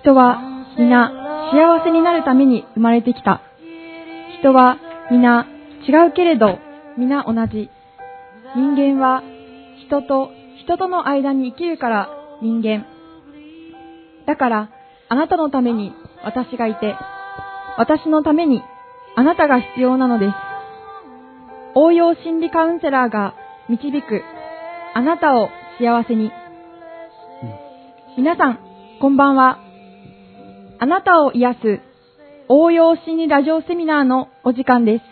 [0.00, 0.38] 人は
[0.78, 1.10] 皆
[1.52, 3.42] 幸せになるために生まれてきた。
[4.40, 4.78] 人は
[5.10, 5.46] 皆
[5.86, 6.58] 違うけれど
[6.96, 7.68] 皆同じ。
[8.56, 9.22] 人間は
[9.86, 10.30] 人と
[10.64, 12.08] 人との間に生きるから
[12.40, 12.86] 人間。
[14.26, 14.70] だから
[15.10, 15.92] あなたのために
[16.24, 16.96] 私がいて、
[17.76, 18.62] 私のために
[19.16, 20.32] あなたが必要なのです。
[21.74, 23.34] 応用心理カウンセラーが
[23.68, 24.22] 導く
[24.94, 26.32] あなたを幸せに。
[28.16, 28.58] 皆さん、
[29.00, 29.69] こんばんは。
[30.82, 31.80] あなたを癒す
[32.48, 35.04] 応用心理ラジオセミナーのお時間です。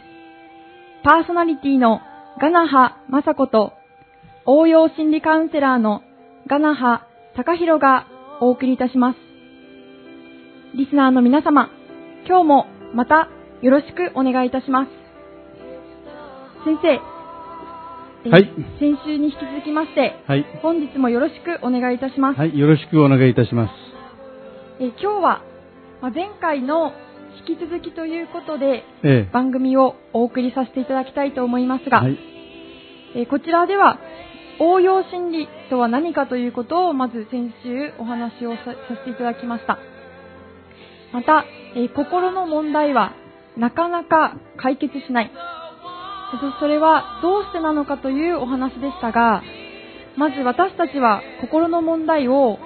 [1.04, 2.00] パーソナリティの
[2.40, 3.74] ガナハ雅子と
[4.46, 6.00] 応用心理カウンセラーの
[6.46, 8.06] ガナハ高弘が
[8.40, 9.18] お送りいたします。
[10.74, 11.68] リスナーの皆様、
[12.26, 13.28] 今日もまた
[13.60, 14.88] よろしくお願いいたします。
[16.64, 18.50] 先生、はい。
[18.80, 20.46] 先週に引き続きまして、はい。
[20.62, 22.38] 本日もよろしくお願いいたします。
[22.38, 22.58] はい。
[22.58, 23.72] よろしくお願いいたします。
[24.80, 25.42] え今日は、
[26.00, 26.92] ま前回の
[27.48, 32.18] 引き続きということで、ええ、番組をお送りさせていただきたいと思いますが、はい、
[33.16, 33.98] えこちらでは、
[34.60, 39.78] 応用心理とは何かということをまず先週お話をさせていただきました。
[41.12, 41.44] また、
[41.76, 43.14] え心の問題は
[43.56, 45.32] なかなか解決しない。
[46.60, 49.42] それはどうしてなのかというお話でしたが、
[50.16, 52.58] まず私たちは心の問題を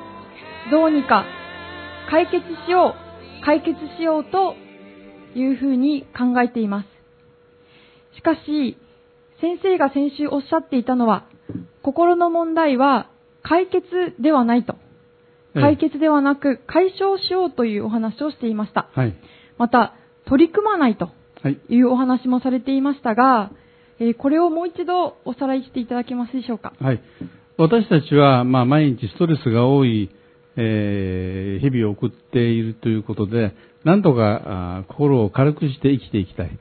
[0.71, 1.25] どうにか
[2.11, 3.02] 解決しよう、
[3.45, 4.55] 解決しようと
[5.35, 6.87] いうふうに考えています。
[8.17, 8.77] しかし、
[9.41, 11.25] 先生が先週おっしゃっていたのは、
[11.83, 13.09] 心の問題は
[13.43, 13.83] 解決
[14.21, 14.77] ではないと。
[15.55, 18.89] 解決ではなく解消しようというお話をしていました。
[18.95, 19.15] はい、
[19.59, 21.11] また、取り組まないと
[21.69, 23.51] いうお話もされていましたが、
[23.99, 26.73] えー、これをもう一度おさらいしていただけますでしょうか？
[26.81, 27.03] はい。
[27.59, 30.11] 私たちは、まあ、毎日ストレスが多い、
[30.57, 36.59] えー、日々を送っているということで、なんとか心を軽くして生きていきたい。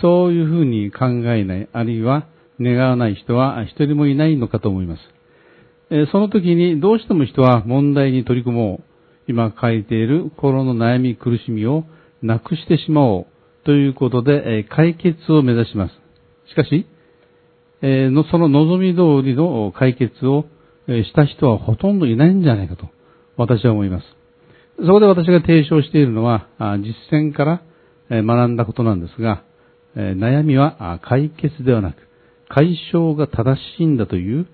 [0.00, 2.26] そういうふうに考えない、あるいは
[2.60, 5.00] 願わない人は一人もいないのかと思います。
[5.90, 8.88] えー、その時にどうしても人は問題に取り組もう。
[9.28, 11.84] 今書いている心の悩み苦しみを
[12.22, 13.26] なくしてしまおう
[13.64, 15.92] ということで、えー、解決を目指します。
[16.50, 16.86] しかし、
[17.82, 20.46] えー、その望み通りの解決を
[20.88, 22.88] した人はほとんどいないんじゃないかと
[23.38, 24.04] 私は思います。
[24.84, 27.62] そこで私が提唱しているのは実践から
[28.10, 29.44] 学んだことなんですが、
[29.94, 31.96] 悩みは解決ではなく
[32.48, 34.48] 解消が正しいんだという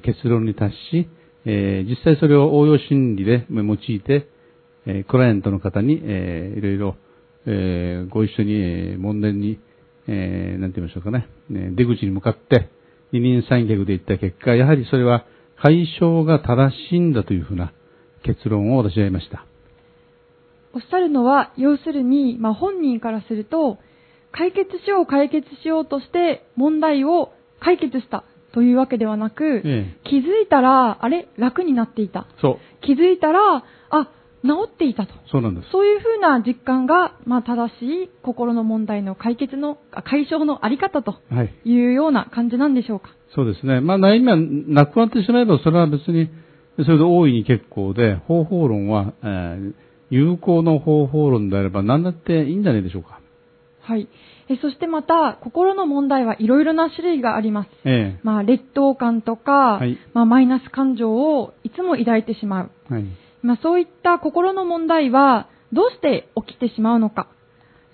[0.00, 1.08] 結論に達し、
[1.44, 4.26] 実際それを応用心理で用いて、
[5.06, 6.96] クライアントの方にいろいろ
[8.08, 9.58] ご一緒に問題に
[10.06, 12.70] え、なんて言いましょうかね、出口に向かって
[13.12, 15.26] 二人三脚で行った結果、やはりそれは
[15.60, 17.74] 解消が正しいんだというふうな
[18.22, 19.44] 結論を私は得ました。
[20.74, 23.78] おっしゃるのは、要するに、まあ、本人からすると、
[24.32, 32.26] 解決しよう解決しようとして問題を解決したというわけではなく、ええ、気づいたら、あれ楽になっていた。
[32.82, 34.10] 気づいたら、あ、
[34.44, 35.12] 治っていたと。
[35.30, 35.70] そうなんです。
[35.70, 41.16] そういうふうな実感が、まあ、正しい心の問題の解決の、解消のあり方と
[41.64, 43.08] いうような感じなんでしょうか。
[43.08, 43.80] はい、そうですね。
[43.80, 46.30] まあ、悩みはなくなってしまえば、それは別に、
[46.84, 49.74] それで大いに結構で、方法論は、えー、
[50.10, 53.20] 有効の方法論であれば何だっていいんじゃないでしょうか。
[53.80, 54.08] はい。
[54.48, 57.70] えそしてまた、心の問題はいろいろな種類があります。
[57.84, 62.70] ええ、まあ、劣等感とか、はい、まあ、マイナス感情をいつも抱いてしまう。
[62.88, 63.04] はい
[63.42, 67.28] まあ、そういった心の問題はどうして起きてしまうのか。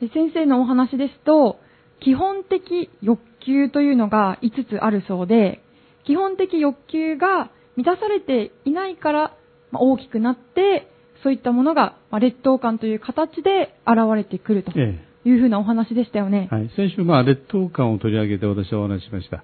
[0.00, 1.58] 先生のお話ですと、
[2.00, 5.62] 基本的欲求というのが5つあるそうで、
[6.04, 9.36] 基本的欲求が満たされていないから、
[9.70, 10.88] ま大きくなって、
[11.22, 16.48] そういったものが、ま劣等感という形で現れてくるというふうなお話でしたよね。
[16.50, 19.42] はい、先週、まあ、劣等感を取り上げて私はお話ししました。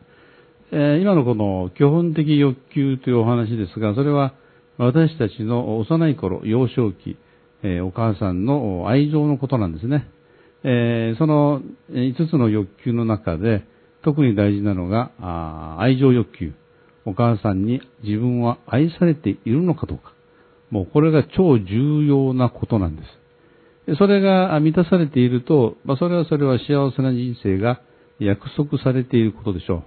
[0.72, 4.34] えー、今のこの基本的欲求というお話ですが、それは
[4.78, 7.16] 私たちの幼い頃、幼少期、
[7.62, 10.08] えー、お母さんの愛情のことなんですね。
[10.62, 13.64] えー、その5つの欲求の中で、
[14.02, 15.10] 特に大事なのが、
[15.78, 16.52] 愛情欲求。
[17.04, 20.12] お母さんに自分は愛されているのかどうか。
[20.70, 23.02] もうこれが超重要なことなんで
[23.86, 23.96] す。
[23.98, 27.80] それが満たされていると、まあ、それはそれは幸せな人生が
[28.18, 29.82] 約束されていることでしょう。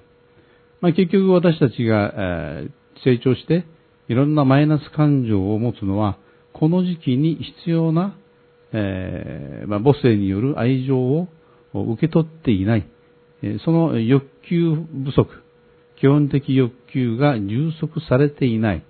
[0.82, 3.66] まあ、結局私たちが、えー、成長して
[4.10, 6.18] いろんなマイナス感情を持つのは、
[6.52, 8.18] この時期に必要な、
[8.74, 11.28] えー、まあ、母性による愛情を
[11.74, 12.90] 受け取っていない、
[13.64, 14.76] その欲求
[15.06, 15.30] 不足、
[16.00, 18.86] 基本的欲求が充足されていない、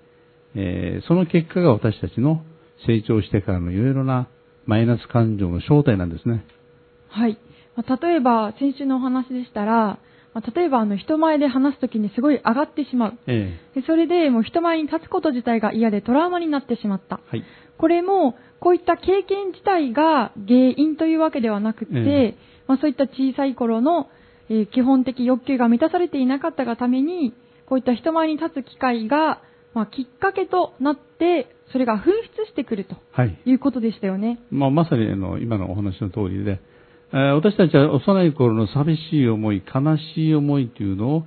[0.56, 2.44] えー、その結果が私たちの
[2.86, 4.28] 成長してからのいろいろな
[4.66, 6.46] マイナス感情の正体なんですね。
[7.10, 7.38] はい。
[7.76, 10.00] まあ例えば、先週のお話でしたら、
[10.34, 13.20] まあ例えばあの人前で話すときにすごい上がってしまう。
[13.28, 17.20] えでそれでもう人前に立つこと自体が嫌でトラウマになってしまった。
[17.34, 17.46] えはい。
[17.78, 24.10] これも、こういった経験自体が原因というわけではなくて、えまあ、そういった小さい頃の、
[24.50, 27.34] えー基本的欲求が満たされていなかったがために、
[27.66, 29.42] こういった人前に立つ機会が、
[29.74, 32.06] まあ、きっかけとなって、それが噴
[32.38, 33.40] 出してくるとはい。
[33.46, 34.40] いうことでしたよね。
[34.52, 36.60] まあ、まさにあの今のお話の通りで、
[37.12, 41.24] えー私たちは幼い頃の寂しい思い、悲しい思いというの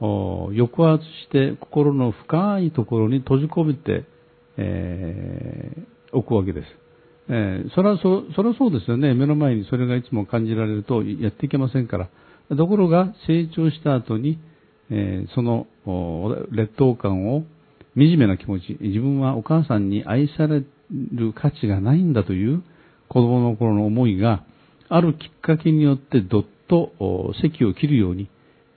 [0.00, 4.04] をお抑圧して心の深いところに閉じ込めて、
[4.56, 6.66] えー置くわけです。
[7.28, 9.14] えーそれはそう、それはそうですよね。
[9.14, 12.08] 目の前にそれがいつも感じられるとやっていけませんから。
[12.50, 14.38] ところが成長した後に、
[14.90, 15.66] えーその
[16.52, 17.42] 劣等感を
[17.96, 20.62] 惨めな気持ち、自分はお母さんに愛され
[21.12, 22.62] る価値がないんだという
[23.08, 24.44] 子供の頃の思いが
[24.88, 26.92] あるきっかけによってどっと
[27.42, 28.28] 席を切るように、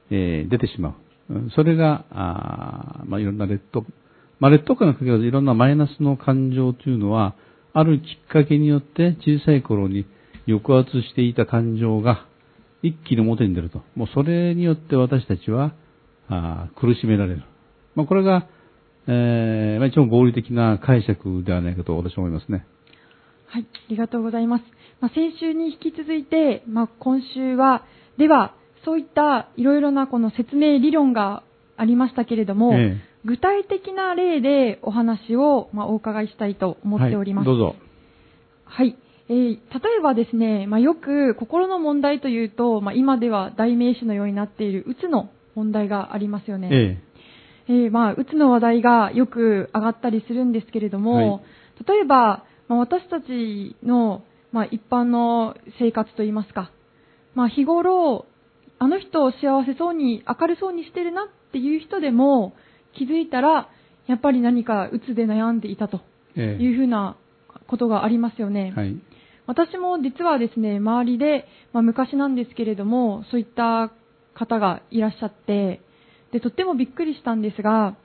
[0.10, 1.52] えー出てしまう。
[1.56, 3.86] それが、あまあ、いろんな劣等、
[4.40, 7.36] まあ、劣等感がかけらずいろんなマイナスの感情というのは、
[7.74, 10.06] あるきっかけによって小さい頃に
[10.48, 12.26] 抑圧していた感情が
[12.82, 13.82] 一気に表に出ると。
[13.96, 15.74] もうそれによって私たちは
[16.30, 17.44] あー苦しめられる。
[17.96, 18.48] まあ、これが、
[19.08, 22.66] えーまあ、一番合理的な解釈ではないかと私は思いますね。
[23.48, 24.64] はい、ありがとうございます。
[25.02, 27.84] まあ、先週に引き続いて、まあ、今週は、
[28.18, 28.56] では、
[28.86, 31.44] そういったいろいろなこの説明理論が
[31.76, 37.50] ありましたけれども、え具体的な例でお話を、まあ、お伺いしたいと思っております。
[37.50, 37.76] はい、どうぞ。
[38.66, 38.96] はい。
[39.30, 39.60] えー例
[40.00, 46.70] えばですね、まあ、よく心の問題というと、まあ、今では代名詞のようになっているうつの問題がありますよね。
[46.72, 46.98] え
[47.68, 51.42] えーまあ、うつの話題がよく上がったりするんですけれども、はい
[51.88, 56.72] 例えば、まあ、私たちの、まあ、一般の生活といいますか、
[57.36, 58.26] まあ、日頃、
[58.80, 62.54] あの人を幸せそうに、明るそうにしてるなっていう人でも、
[62.98, 63.70] 気づいたら、
[64.08, 66.02] やっぱり何かうつで悩んでいたと
[66.36, 67.16] ええいうふうな
[67.68, 68.74] ことがありますよね。
[68.76, 68.98] はい。
[69.50, 73.92] 私も実はですね、周りで、まあ、昔なんですけれども、そういった
[74.36, 75.82] 方がいらっしゃって、
[76.32, 77.96] で、とってもびっくりしたんですが、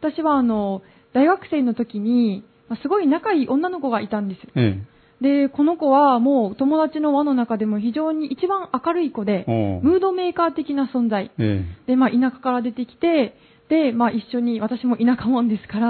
[0.00, 0.80] 私はあの、
[1.12, 4.40] 大学生の時に、まあすごい仲いい女の子がいたんです。
[4.54, 4.80] え
[5.20, 9.44] で、この子はもう友達の輪の中でも非常に一番明るい子で
[9.82, 11.30] ムードメーカー的な存在。
[11.38, 13.36] えで、まあ、田舎から出てきて、
[13.68, 15.88] で、まあ、一緒に、私も田舎もんですから、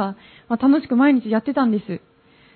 [0.49, 2.01] まあ、楽しく毎日やってたんです。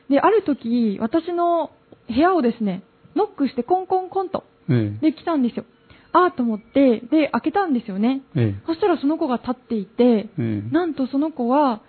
[0.08, 1.70] で、ある時、私の
[2.12, 2.82] 部屋をですね、
[3.16, 5.64] ノックしてコンコンコンと、ええで、来たんですよ。
[6.12, 8.22] ああと思って、で、開けたんですよね。
[8.36, 11.82] ええそしたらその子が立っていて、ええなんとその子は、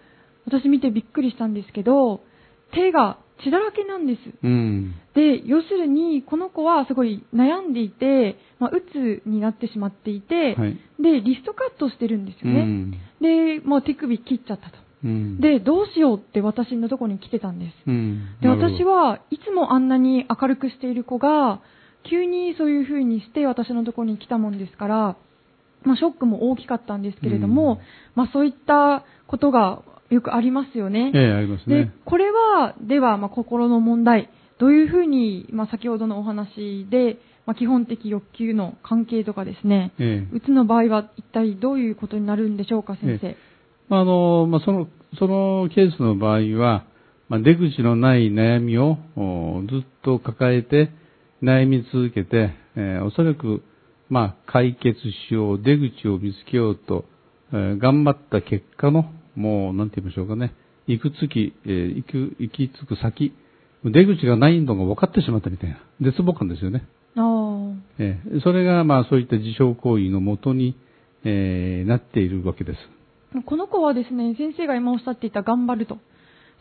[0.46, 2.22] 私見てびっくりしたんですけど、
[2.74, 4.20] 手が血だらけなんです。
[4.44, 4.96] うん。
[5.16, 10.78] で、要するに、この子はすごい悩んでいて、まあ、うつになってしまっていて、はい。
[11.02, 12.62] で、リストカットしてるんですよね。
[12.62, 12.92] うん。
[13.22, 14.78] で、まあ、手首切っちゃったと。
[15.04, 17.74] うん、で、どうしようって私のところに来てたんです。
[17.88, 18.38] うん。
[18.42, 21.62] で、私、はいつもあんなに明るくしている子が、
[22.10, 25.18] 急にそういう風にして私のところに来たもんですから、
[25.84, 27.80] まあ、ショックも大きかったんですけれども、うん
[28.16, 31.12] まあ、そういったことがよくありますよね。
[31.16, 40.36] ええ、ありますでね。、これは、では、まあ、心の問題、どういうふうに、まあ、先ほどのお話で、まあ、基本的欲求の関係とかですね、ええ。
[40.36, 43.36] うつの場合は一体どういうことになるんでしょうか、先生。
[43.92, 44.88] まああの、まあ、その、
[45.20, 46.86] そのケースの場合は、
[47.28, 50.92] まあ、出口のない悩みをおずっと抱えて
[51.44, 53.62] 悩み続けて、えーおそらく、
[54.10, 57.04] まあ、解決しよう、出口を見つけようと、
[57.52, 60.54] えー頑張った結果の、もう、なんて言いましょうかね、
[60.88, 63.34] 行くつき、えー行く、行き着く先、
[63.84, 66.88] 出口がないのが分かってしまったみたいな、絶望感ですよね。
[67.18, 70.78] あえーそれが、まあ、そういった自傷行為のもとに、
[71.26, 73.01] えーなっているわけです。
[73.40, 73.44] あ。
[73.44, 75.98] この子はですね、先生が今おっしゃっていた頑張ると。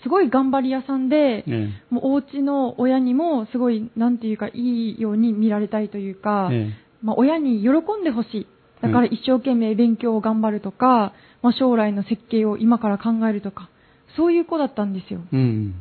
[0.03, 7.69] すごい頑張り屋さんで、えもうお家の親にもすごい、なんていうか、いいように見られたいというか、ええまあ、親に喜
[8.01, 8.47] んでほしい。
[8.83, 11.13] だから一生懸命勉強を頑張るとか、
[11.43, 13.69] まあ、将来の設計を今から考えるとか、
[14.17, 15.21] そういう子だったんですよ。
[15.33, 15.75] えうん。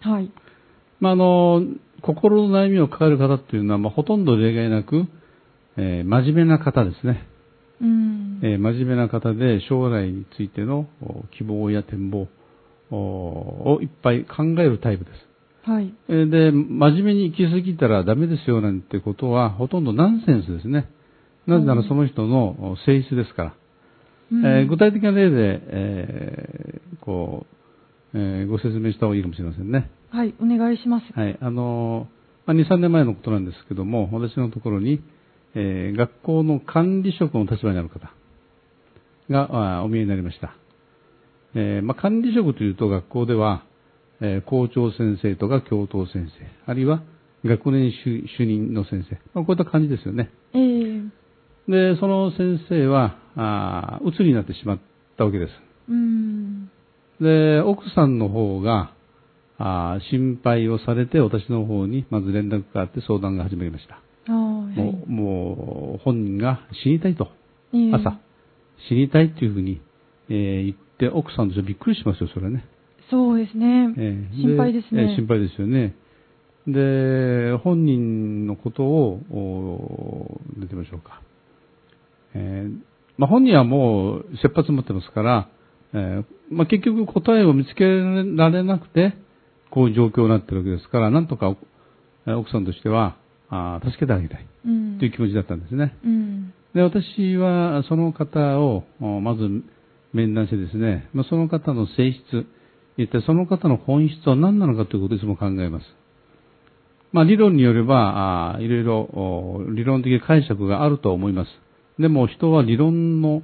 [0.00, 0.30] はい。
[0.98, 1.62] まあ、あの、
[2.02, 5.06] 心の悩みを抱える方っていうのは、まあ、ほとんど例外なく、
[5.76, 7.26] えー真面目な方ですね。
[8.42, 8.50] うん。
[8.52, 12.28] えー真面目な方で将来についてのお希望や展望
[12.90, 15.10] おをいっぱい考えるタイプで
[15.64, 15.70] す。
[15.70, 15.92] はい。
[16.08, 20.90] えーで、真面目に行き過ぎたらダメですよなんてことはほとんどナンセンスですね。
[21.46, 23.54] なぜならその人のお性質ですから。
[24.32, 27.46] うんえー具体的な例で、えーこ
[28.14, 29.90] う、えーご説明した方がいいかもしれませんね。
[30.10, 31.06] はい、お願いします。
[31.12, 32.08] はい、あの、
[32.46, 35.00] まあ、2、3年前のことなんですけども、私のところに、
[35.54, 38.12] えー学校の管理職の立場にある方
[39.30, 40.54] があお見えになりました。
[41.54, 43.64] えーまあ、管理職というと学校では、
[44.20, 47.02] えー校長先生とか教頭先生、あるいは
[47.44, 50.30] 学年主主任の先生、まあ、こういった感じですよね。
[50.52, 51.02] ええ
[51.68, 54.78] で、その先生は、あー鬱になってしまっ
[55.16, 55.52] たわけです。
[57.22, 58.92] で、奥さんの方が、
[59.58, 63.94] あー心配をされて私の方にまず連絡があって相談が始まりました。
[63.94, 64.78] はい。
[64.78, 67.28] もう、もう本人が死にたいと。
[67.72, 68.18] ええ朝、
[68.88, 69.80] 死にたいっていうふうに、
[70.28, 72.64] えー言って、奥さんとしてびっくりしますよ、それはね。
[73.10, 73.94] そうですね。
[73.96, 75.94] えー心配ですねえー心配ですよね。
[76.66, 81.22] で、本人のことを、お出てみましょうか。
[82.34, 82.78] えー
[83.18, 85.48] まあ、本人はもう切羽詰まってますから、
[85.92, 89.14] えーまあ、結局答えを見つけられなくて、
[89.70, 91.56] こういう状況になってるわけですから、なんとか
[92.26, 93.16] えー奥さんとしては、
[93.48, 94.98] あー助けてあげたいうん。
[94.98, 95.96] という気持ちだったんですね。
[96.04, 96.52] うん。
[96.74, 99.42] で、私はその方をおまず
[100.12, 102.46] 面談してですね、まあ、その方の性質、
[102.96, 105.86] 一体その方の本質は何なのかということをいつも考えます。
[107.12, 111.48] まあ、理論によれば、いろいろお理論的解釈があると思います。
[112.00, 113.42] でも人は理論の、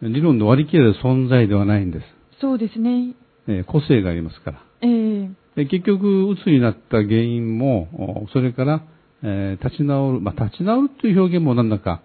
[0.00, 2.04] 理論で割り切れる存在ではないんです。
[2.40, 3.14] そうですね。
[3.48, 4.62] えー個性がありますから。
[4.80, 8.82] ええで結局、鬱になった原因も、おそれから、
[9.22, 12.00] えー立ち直る、まあ、立ち直るという表現もなんだか、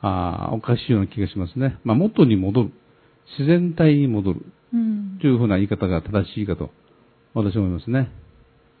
[0.00, 1.78] あーおかしいような気がしますね。
[1.84, 2.70] まあ、元に戻る。
[3.38, 4.46] 自然体に戻る。
[4.72, 5.26] うんと。
[5.26, 6.70] いうふうな言い方が正しいかと、
[7.34, 8.10] 私は思いますね。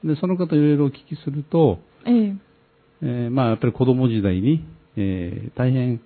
[0.04, 2.34] で、その方いろいろお聞きすると、ええ
[3.02, 4.64] えーまあ、やっぱり子供時代に、
[4.96, 6.00] えー大変、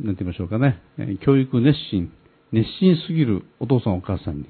[0.00, 2.12] なんて言いましょうかね、えー教育熱心、
[2.52, 4.46] 熱心すぎるお父さんお母さんに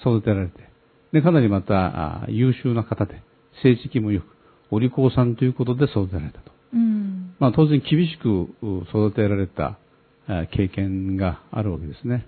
[0.00, 0.70] 育てられて、
[1.12, 3.22] で、かなりまた、優秀な方で、
[3.62, 4.26] 成績も良く、
[4.70, 6.52] お利口さんということで育てられたと。
[6.72, 7.34] うん。
[7.38, 8.28] まあ、当然厳しく
[8.62, 9.78] う育てられた
[10.26, 12.26] あ経験があるわけですね。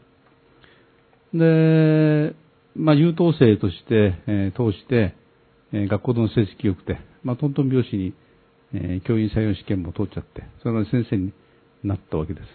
[1.34, 2.34] で、
[2.76, 5.14] まあ、優等生として、えー通して、
[5.72, 8.14] えー学校での成績良くて、まあ、トントン拍子に、
[8.74, 11.32] えー教員採用試験も通っちゃって、それまで先生に
[11.84, 12.46] なったわけです。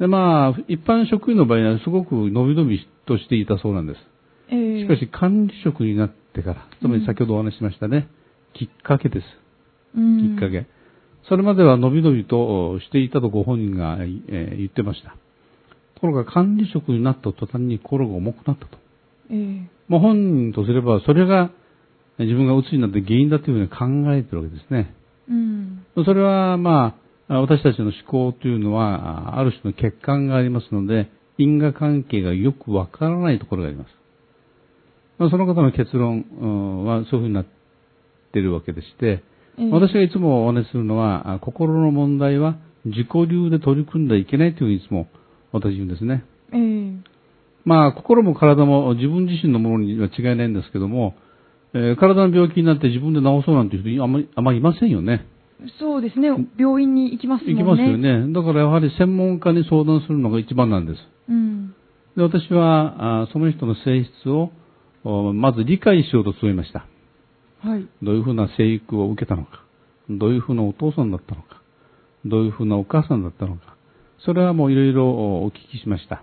[0.00, 4.00] で、まあ、一般職員の場合はすごく伸び伸びとしていたそうなんです。
[4.50, 8.08] ええしかし管理職になってから、つまり先ほどお話ししましたね、
[8.54, 9.26] きっかけです。
[9.96, 10.66] うんきっかけ。
[11.28, 15.10] それまでは伸び伸びとしていたとご本人が、えー言ってました。
[15.94, 18.78] ところが管理職になった途端に心が重くなったと。
[19.30, 21.50] ええまあ、本人とすればそれが
[22.18, 24.94] 自分が鬱になって原因だというふうに考えてるわけですね。
[25.28, 25.84] うん。
[26.04, 26.96] それはま
[27.28, 33.88] あ、私たちの思考というのは、あある種の欠陥がありますので、因果関係がよくわからないところがあります。
[35.18, 37.46] まあ、その方の結論うんはそういうふうになっ
[38.32, 39.22] ているわけでして、
[39.58, 45.08] ええ私がいつもお話しするのは、あ心の問題は自己流で取り組んではいけないというふうにいつも
[45.52, 46.24] 私言うんですね。
[46.52, 47.18] ええ
[47.64, 51.14] まあ、心も体も自分自身のものには違いないんですけども、
[51.74, 55.26] えー体の病気になって自分で治そうなんていう人あんまりあんまりいませんよね。
[55.80, 56.28] そうですね。
[56.56, 57.52] 病院に行きますね。
[57.52, 57.98] 行きますよ。
[57.98, 58.32] ね。
[58.32, 61.00] だからやはり専門家に相談するのが一番なんです。
[61.28, 61.74] うん。
[62.16, 64.50] で私はあその人の性質を
[65.04, 66.86] おまず理解しようと努めました。
[67.60, 67.86] はい。
[68.02, 69.64] どういうふうな生育を受けたのか、
[70.08, 71.60] どういうふうなお父さんだったのか、
[72.24, 73.76] どういうふうなお母さんだったのか、
[74.24, 76.22] それはもういろいろお聞きしました。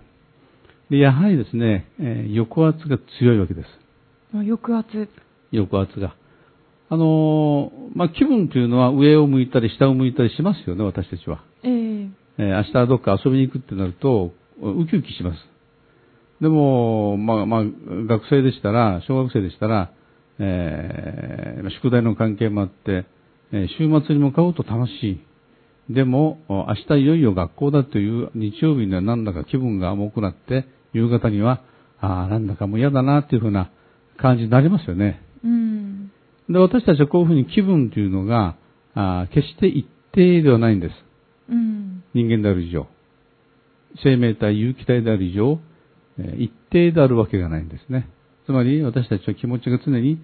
[0.90, 3.68] で、やはりですね、えー抑圧が強いわけです。
[4.34, 5.08] あ抑圧。
[5.52, 6.14] 抑圧が。
[6.88, 11.42] あのーまあ、気分というのは上を向いたり下を向いたりしますよね、私たちは。
[11.64, 15.38] えええー明日どっか遊びに行くってなると、ウキウキします。
[16.40, 17.62] でも、まあ、まあ、
[18.06, 19.90] 学生でしたら、小学生でしたら、
[20.38, 23.04] えー宿題の関係もあって、
[23.52, 24.92] えー週末に向かうと楽し
[25.88, 25.92] い。
[25.92, 31.62] でも、明日いよいよ学校だという日曜日にはなんだか気分が重くなって、夕方には、
[32.00, 33.70] ああ、なんだかもう嫌だなっていうふうな
[34.16, 35.22] 感じになりますよね。
[35.44, 36.10] うん。
[36.48, 38.56] で、私たちはこういうふうに気分というのが、
[38.94, 40.94] あー決して一定ではないんです。
[41.50, 42.02] うん。
[42.14, 42.88] 人間である以上。
[44.02, 45.60] 生命体、有機体である以上、
[46.18, 48.08] えー一定であるわけがないんですね。
[48.46, 50.18] つまり、私たちは気持ちが常に、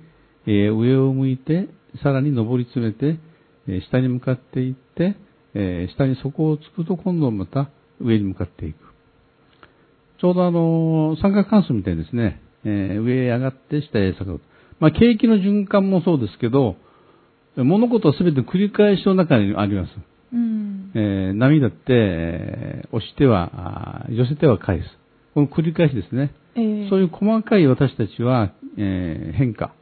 [0.47, 1.69] えー上を向いて、
[2.02, 3.19] さらに上り詰めて、
[3.69, 5.17] えー下に向かっていって、
[5.55, 8.76] えー下に底をつくと今度また上に向かっていく。
[10.21, 14.41] ちょうどあのー三角関数みたいにですね、えー上へ上がって下へ下がる。
[14.79, 16.76] まあ、景気の循環もそうですけど、
[17.57, 19.91] 物事は全て繰り返しの中にあります。
[20.33, 20.93] うん。
[20.95, 24.85] えー波だって、えー押しては、寄せては返す。
[25.35, 26.33] この繰り返しですね。
[26.54, 29.75] ええそういう細かい私たちは、えー変化、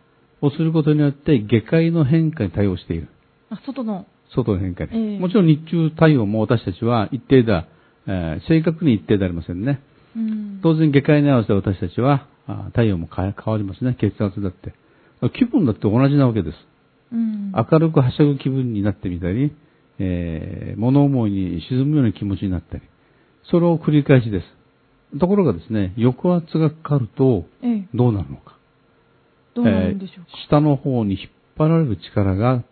[0.43, 3.09] をすることによって下界の変化に対応している。
[3.51, 4.07] あ、外の。
[4.35, 4.91] 外の変化に。
[4.93, 7.67] ええもちろん日中対応も私たちは一定では、
[8.07, 9.81] えー正確に一定でありませんね。
[10.17, 10.61] うん。
[10.63, 13.97] 当然下界に合わせて私たちはあ体温も変わりますね。
[14.01, 14.75] 血圧だって。
[15.35, 16.57] 気分だって同じなわけです。
[17.13, 17.53] うん。
[17.53, 19.53] 明るくはしゃぐ気分になってみたり、
[19.99, 22.83] えー物思いに沈むような気持ちになったり、
[23.51, 24.60] それを繰り返しです。
[25.19, 28.57] ところがですね、抑圧がかかるとええ、どうなるのか。
[29.55, 30.31] どうなるんでしょうか。
[30.31, 32.63] えー下の方に引っ張られる力が、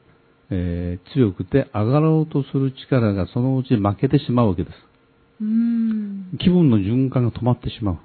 [0.51, 4.75] えー強くて上がろうとする力がそのうち負けてしまうわけです。
[5.41, 6.39] うーん。
[6.39, 7.99] 気分の循環が止まってしまう。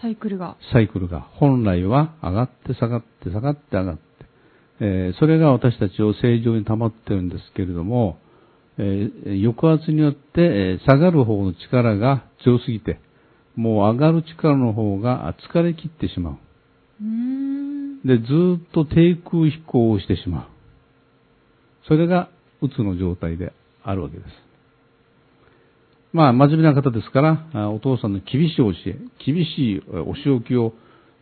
[0.00, 0.56] サイクルが。
[0.72, 4.02] サイクルが本来は上がって下がって下がって上がって、
[4.80, 8.18] えーそれが私たちを正常に保ってるんですけれども、
[8.78, 13.00] えー抑圧によって、えー下がる方の力が強すぎて、
[13.56, 16.38] もう上がる力の方が疲れ切ってしまう。
[18.06, 20.46] で、ずーっと低空飛行をしてしまう。
[21.88, 22.28] それが、
[22.60, 24.28] うつの状態であるわけです。
[26.12, 30.74] まあ、真面目な方ですから、あお父さんの厳しい教え、厳しいえお仕置きを、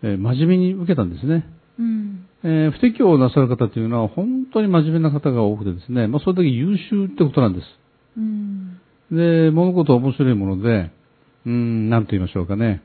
[0.02, 1.46] えー真面目に受けたんですね。
[1.78, 2.26] うん。
[2.42, 7.66] えー不適応をなさる方というのは本当に真面目な方が多くてですね、まあ、それだけ優秀ってことなんです。
[8.16, 8.80] うん。
[9.12, 10.90] で、物事は面白いもので、
[11.46, 12.82] うーん、なんと言いましょうかね。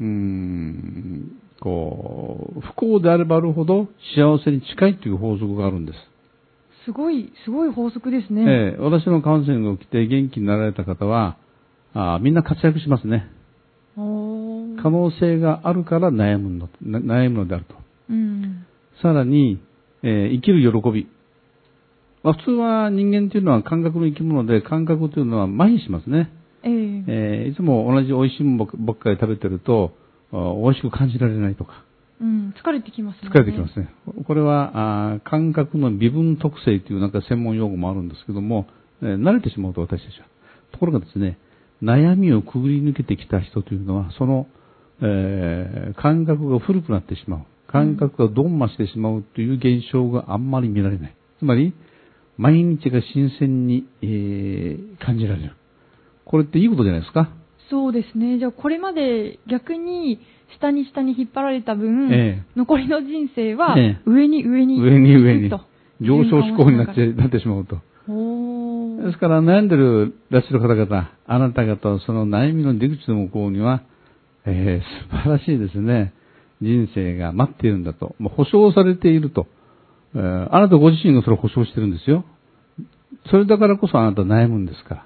[0.00, 5.98] うーん、こう、不幸であればあるほど幸せに近いという法則があるんです。
[6.84, 8.42] すごい、すごい法則ですね。
[8.42, 11.36] ええ私のカウンセリングを来て元気になられた方は、
[11.94, 13.30] あみんな活躍しますね。
[14.82, 17.74] 可能性があるから悩むのな悩むのであると。
[18.10, 18.64] うん。
[19.02, 19.60] さらに、
[20.02, 21.08] えー生きる喜び。
[22.22, 26.30] まあ、普通は人間というのは感覚の生き物で、感覚というのは麻痺しますね。
[26.62, 29.92] えええーいつも同じ美味しいものばっかり食べてると、
[30.32, 31.84] あ美味しく感じられないとか、
[32.20, 32.54] うん。
[32.62, 33.30] 疲れてきますね。
[33.30, 33.88] 疲れてきますね。
[34.26, 38.66] これは、あー感覚の微分特性というなんか専門用語もあるんですけども、
[39.02, 40.26] えー慣れてしまうと私たちは。
[40.72, 41.38] ところがですね、
[41.82, 44.46] 悩みをくぐり抜けてきた人というのは、その、
[45.00, 47.40] えー感覚が古くなってしまう。
[47.70, 51.14] 感覚がドンマしてしまうという現象があんまり見られない。
[51.38, 51.72] つまり、
[52.36, 55.52] 毎日が新鮮に、えー感じられる。
[56.28, 57.30] これっていいことじゃないですか？
[57.70, 58.38] そうですね。
[58.38, 60.20] じゃあ、これまで逆に
[60.56, 65.60] 下に下に引っ張られた分、ええ残りの人生はええ上に上に上に上にと
[66.00, 67.76] 上昇志向になってなってしまうと。
[67.76, 73.82] ですから悩んでるらっしゃる方々、あなた方はその悩みの出口の向こうには、
[74.46, 76.14] えー素晴らしいですね、
[76.62, 78.16] 人生が待っているんだと。
[78.18, 79.46] もう保証されていると。
[80.14, 82.24] えーあなたご自身がそれを保証してるんですよ。
[83.30, 85.04] それだからこそあなた悩むんですから。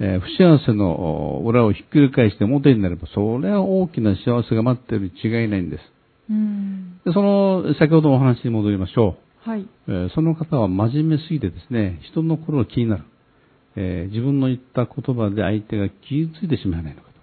[0.00, 5.82] えー不幸せのお裏をひっくり返して表になれば、それは大きな幸せが待っているに違いないんです。
[6.30, 7.00] うん。
[7.04, 9.50] でその、先ほどのお話に戻りましょう。
[9.50, 9.66] はい。
[9.88, 13.04] えーその方は真面目すぎてですね、人の心が気になる。
[13.76, 17.14] えー自分の言った言葉で相手が傷ついてしまわないのかと。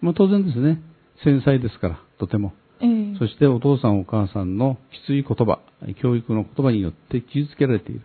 [0.00, 0.80] まあ当然ですね、
[1.22, 2.52] 繊細ですから、とても。
[2.80, 5.60] ええそしてお父さんお母さんのきつい言葉、
[6.02, 8.00] 教育の言葉によって傷つけられている。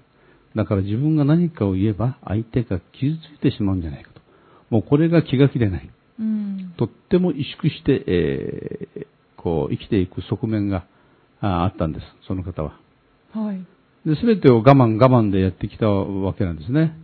[0.55, 4.21] だから自分が何かを言えば相手が傷ついてしまうんじゃないかと。
[4.69, 5.89] もうこれが気が気でない。
[6.19, 6.73] うん。
[6.77, 9.07] とっても萎縮して、えー
[9.41, 10.85] こう生きていく側面が
[11.39, 12.77] ああったんです、その方は。
[13.33, 13.65] はい。
[14.05, 16.97] で、すべてを我慢我慢でやってきたわけなんですね。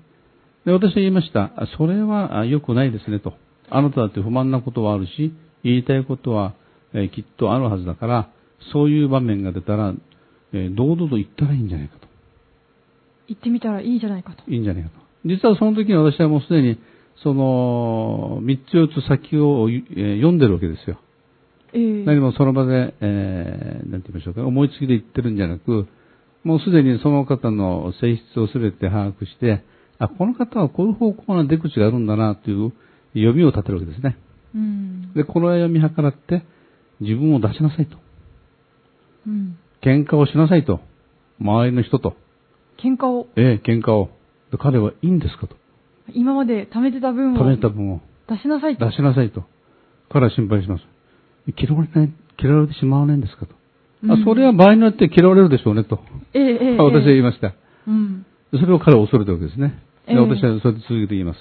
[0.66, 1.54] で、私は言いました。
[1.56, 3.34] あそれはあ良くないですねと。
[3.70, 6.56] あなただって不満なことはあるし、言いたいことは、
[6.94, 8.30] えーきっとあるはずだから、
[8.74, 9.94] そういう場面が出たら、
[10.54, 12.05] えー堂々と言ったらいいんじゃないかと。
[13.28, 14.50] 行ってみたらいいじゃないかと。
[14.50, 14.96] いいんじゃないかと。
[15.26, 16.80] 実はその時に私はもうすでに、
[17.24, 21.00] その、三つ四つ先を、えー読んでるわけですよ。
[21.74, 25.88] ええ何もその場で、えー、なんて言いましょうか、思いつきで言ってるんじゃなく、
[26.44, 29.64] もうすでにその方の性質をすべて把握して、
[29.98, 32.72] あ、この方はこういう方向な出口があるんだなという
[33.14, 34.18] 読みを立てるわけですね。
[34.54, 35.14] うん。
[35.14, 36.44] で、この読み計らって、
[37.00, 37.98] 自分を出しなさいと。
[39.28, 39.58] うん。
[39.82, 40.82] 喧嘩をしなさいと。
[41.40, 42.16] 周りの人と。
[42.78, 44.10] 喧嘩を、ええ、喧嘩を。
[44.52, 45.56] で彼はいいんですかと。
[46.14, 48.86] 今まで貯めてた分を食べた分を出しなさいと。
[48.86, 49.44] 出しなさいと。
[50.10, 50.84] 彼は心配します。
[51.58, 53.54] 嫌われない、嫌われてしまわないんですかと。
[54.08, 56.00] あうんそれは場合によって嫌われるでしょうねと。
[56.34, 57.54] ええええええ私は言いました。
[57.88, 58.26] うん。
[58.52, 59.82] それを彼は恐れたわけですね。
[60.08, 61.40] でええ私はそれで続けて言います。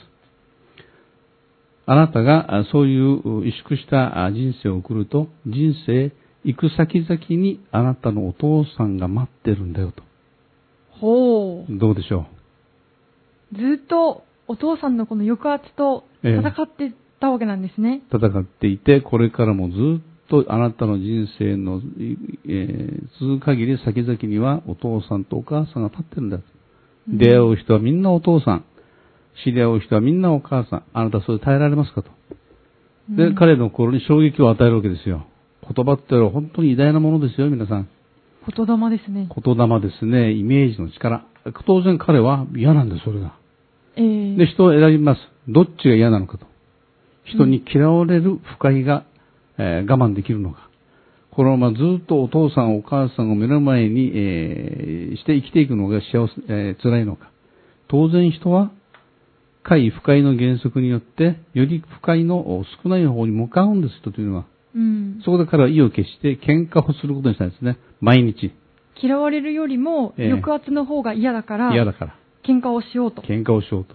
[1.86, 6.12] あなたがあそういう萎縮したあ人生を送ると、人生
[6.44, 10.02] 行く先々にあなたのお父さんが待ってるんだよと。
[11.00, 11.78] ほう。
[11.78, 12.26] どうでしょ
[13.52, 18.02] ずっとお父さんのこの抑圧と戦ってたわけなんですね。
[18.10, 18.16] う。
[18.16, 21.80] 戦っていて、これからもずっとあなたの人生の、
[22.46, 26.36] えー続く限り先々にはお父さんとお母さんが立ってるんだ。
[26.36, 28.64] うん出会う人はみんなお父さん。
[29.44, 30.84] 知り合う人はみんなお母さん。
[30.94, 32.10] あなたそれ耐えられますかと。
[33.10, 35.26] で、うん彼の心に衝撃を与えるわけですよ。
[35.74, 37.88] 言葉ってのは本当に偉大なものですよ、皆さん。
[38.46, 39.28] 言霊ですね。
[39.34, 41.24] 言霊ですね、イメージの力。
[41.66, 43.34] 当然彼は嫌なんです、それが。
[43.96, 45.20] えーで、人を選びます。
[45.48, 46.46] どっちが嫌なのかと。
[47.24, 49.04] 人に嫌われる不快が、
[49.58, 50.68] えー我慢できるのか。
[51.30, 57.30] このままずっとお父さんお母さんを目の前に、えーして生きていくのが幸せ、えー辛いのか。
[57.88, 58.70] 当然人は、
[59.62, 64.44] 快不快の原則によって、より不快の少ない方に向かうんです、人というのは。
[64.74, 65.20] うん。
[65.24, 67.78] そこで彼は意を決して喧嘩をすることにしたんですね。
[68.00, 68.52] 毎日。
[69.02, 72.16] 嫌われるよりも、ええ抑圧の方が嫌だから、嫌だから。
[72.46, 73.22] 喧嘩をしようと。
[73.22, 73.94] 喧嘩をしようと。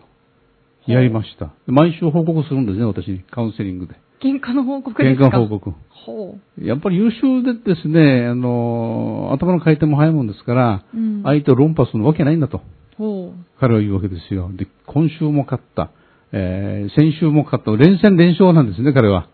[0.87, 1.51] やりました。
[1.67, 3.19] 毎週報告するんですね、私に。
[3.19, 3.95] カウンセリングで。
[4.21, 5.37] 喧嘩の報告で喧すか？
[5.37, 5.71] 嘩報告。
[5.89, 10.97] ほやっぱり優秀でですね、あの、頭の回転も早いもんですから、う。
[10.97, 11.23] うん。
[11.23, 12.61] 相手を論破するわけないんだと。
[12.97, 13.45] ほう。
[13.59, 14.49] 彼は言うわけですよ。
[14.53, 15.91] で、今週も勝った。
[16.31, 17.71] えー先週も勝った。
[17.75, 19.29] 連戦連勝なんですね、彼は。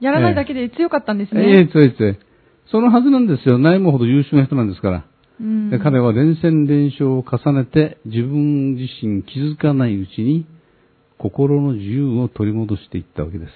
[0.00, 1.68] やらないだけで強かったんですええね。
[1.68, 2.18] 強い強い。
[2.70, 3.58] そのはずなんですよ。
[3.58, 5.04] ないもほど優秀な人なんですから。
[5.40, 10.46] うんで彼は連戦連勝を重ねて自分自身気づかないうちに
[11.16, 13.52] 心の自由を取り戻していったわけです。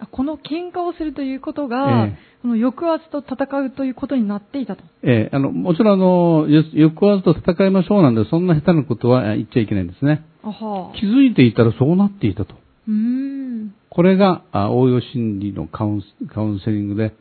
[0.00, 4.82] あこの喧嘩をするということが、えこの抑圧と戦うということになっていたと。
[5.02, 10.24] ええあの、もちろんあの、よ抑圧と戦いましょうなんで、そんな下手なことはえ言っちゃいけないんですね。
[10.98, 12.54] 気づいていたらそうなっていたと。
[12.88, 13.74] うーん。
[13.90, 17.14] これが、あ応用心理のカウンスカウンセリングで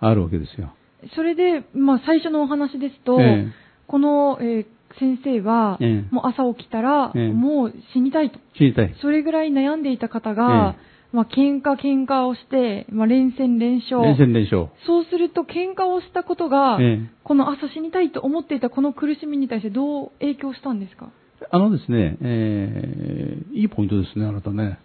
[0.00, 0.72] あるわけですよ。
[1.14, 3.52] それで、まあ、最初のお話ですと、ええ
[3.86, 4.66] この、えー
[4.98, 8.38] 先生は、ええもう朝起きたら、ええもう死にたいと。
[8.56, 8.94] 知りたい。
[9.02, 10.76] それぐらい悩んでいた方が、
[11.12, 14.02] まあ、喧嘩喧嘩をして、まあ、連戦連勝。
[14.02, 14.68] 連戦連勝。
[14.86, 21.10] そうすると、喧嘩をしたことが、ええこの朝死にたいと思っていたこの苦しみに対してどう影響したんですか？
[21.50, 24.78] あのですね、えーいいポイントですね、あなたね。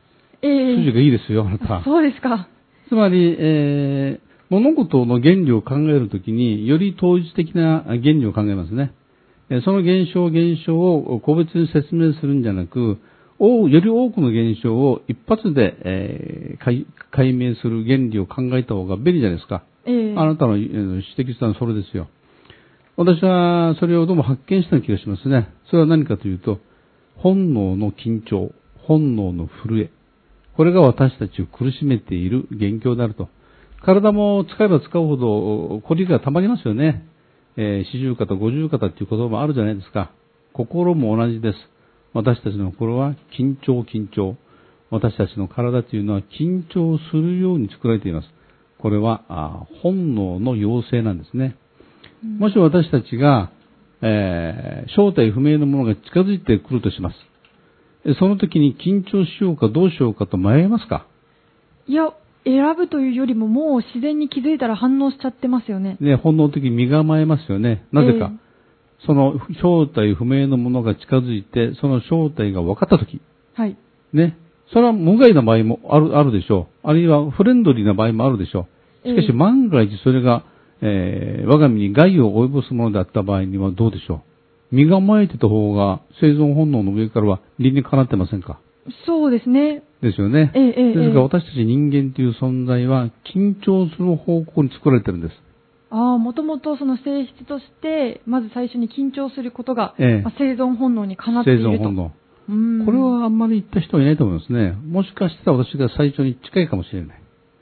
[0.44, 1.84] ええ筋がいいですよ、あなた。
[1.84, 2.48] そうですか。
[2.90, 8.92] つまり、えー物事の原理を考えるときに、より統一的な原理を考えますね。
[9.50, 13.00] えーその現象、現象を個別に説明するんじゃなく、
[13.40, 19.64] おより多くの現象を一発で、えー解解明する原理を考えた方が便利じゃないですか。
[19.86, 22.08] ええあなたのえー指摘したのはそれですよ。
[22.96, 25.48] 私はそれをどうも発見した気がしますね。
[25.72, 26.60] それは何かというと、
[27.16, 28.52] 本能の緊張、
[28.86, 29.90] 本能の震え。
[30.56, 33.30] これが私たちを苦しめている元凶であると。
[33.84, 37.06] 体も使えば使うほど凝りが溜まりますよね。
[37.58, 40.12] えー四十肩、五十肩っていう言葉もあるじゃないですか。
[40.54, 41.58] 心も同じです。
[42.14, 44.38] 私たちの心は緊張、緊張。
[44.90, 48.28] 私たちの体というのは緊張するように作られています。
[48.78, 51.56] これはあ本能の要請なんですね。
[52.24, 53.52] もし私たちが、
[54.02, 57.16] えー正体不明のものが近づいてくるとします。
[58.06, 61.06] えその時に緊張しようかどうしようかと迷いますか？
[61.88, 62.14] いや、
[62.46, 65.98] 選ぶというよりももう自然に気づいたら反応しちゃってますよね。
[66.02, 67.86] ね、本能的に身構えますよね。
[67.92, 68.32] なぜか。
[68.34, 68.44] え
[69.06, 73.20] その正体不明のものが近づいて、その正体が分かった時、
[73.54, 73.76] はい。
[74.14, 74.38] ね。
[74.72, 76.88] それは無害な場合もある、あるでしょう。
[76.88, 78.68] あるいはフレンドリーな場合もあるでしょ
[79.04, 79.08] う。
[79.08, 80.46] しかええし万が一それが、
[80.82, 84.22] えー我が身に害を及ぼすものであった場合にはどうでしょう？
[84.74, 88.60] 身構えてた方が生存本能の上からは理にかなってませんか？
[89.06, 89.84] そうですね。
[90.02, 90.52] ですよね。
[90.56, 95.34] ええええですから私たち人間という存在は緊張する方向に作られてるんです。
[95.90, 101.70] ああ、もともとその性質として、まず最初に緊張することが、ええまあ生存本能にかなっていると。
[101.70, 102.12] 生存本能。
[102.50, 104.72] うんこれはあんまり言った人はいないと思いますね。
[104.72, 107.22] もしかしたら私が最初に近いかもしれない。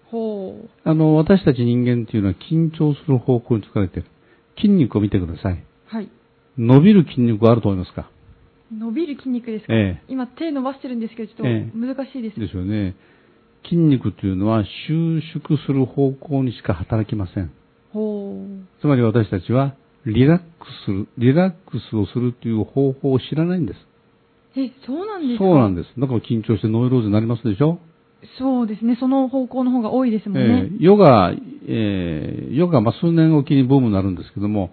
[0.09, 0.69] ほう。
[0.83, 4.07] あの、私たち人間っていうのは緊張する方向に作られている。
[4.57, 5.63] 筋肉を見てください。
[5.85, 6.09] はい。
[6.65, 8.09] 伸びる筋肉はあると思いますか？
[8.71, 12.39] 伸びる筋肉ですか、ええ今手伸ばしてるんですけど、ちょえっと難しいです。
[12.39, 12.95] ですよね。
[13.63, 17.51] 筋肉というのは収縮する方向にしか働きません。
[17.91, 18.79] ほう。
[18.79, 20.45] つまり私たちはリラック
[20.83, 23.79] スする、リラックスをするという方法を知らないんです。
[24.55, 25.43] え、そうなんですか？
[25.45, 25.89] そうなんです。
[25.99, 27.79] だから緊張してノイローゼになりますでしょ？
[28.39, 28.97] そうですね。
[28.99, 30.69] その方向の方が多いですもんね。
[30.71, 31.31] えーヨガ、
[31.67, 34.71] えーヨガ、まあ、数年おきにブームになるんですけども、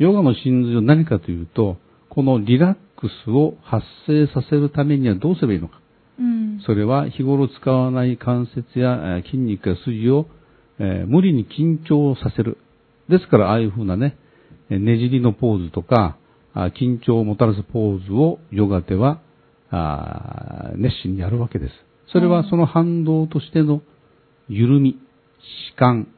[0.00, 1.76] ヨガの真髄は何かというと、
[2.08, 5.78] このリラックスを発生させるためにはどうすればいいのか。
[6.18, 6.60] うん。
[6.64, 10.26] それは日頃使わない関節やえー筋肉や筋を、
[10.78, 12.56] えー無理に緊張させる。
[13.10, 14.16] ですから、ああいうふうなね、
[14.70, 16.16] えーねじりのポーズとか、
[16.54, 19.20] あ緊張をもたらすポーズをヨガでは
[19.70, 21.74] あー熱心にやるわけです。
[22.10, 23.82] それはその反動としての
[24.48, 24.98] 緩み、
[25.74, 26.08] 弛緩、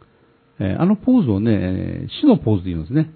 [0.60, 3.10] えーあのポーズをね、えー死のポーズで言いますね。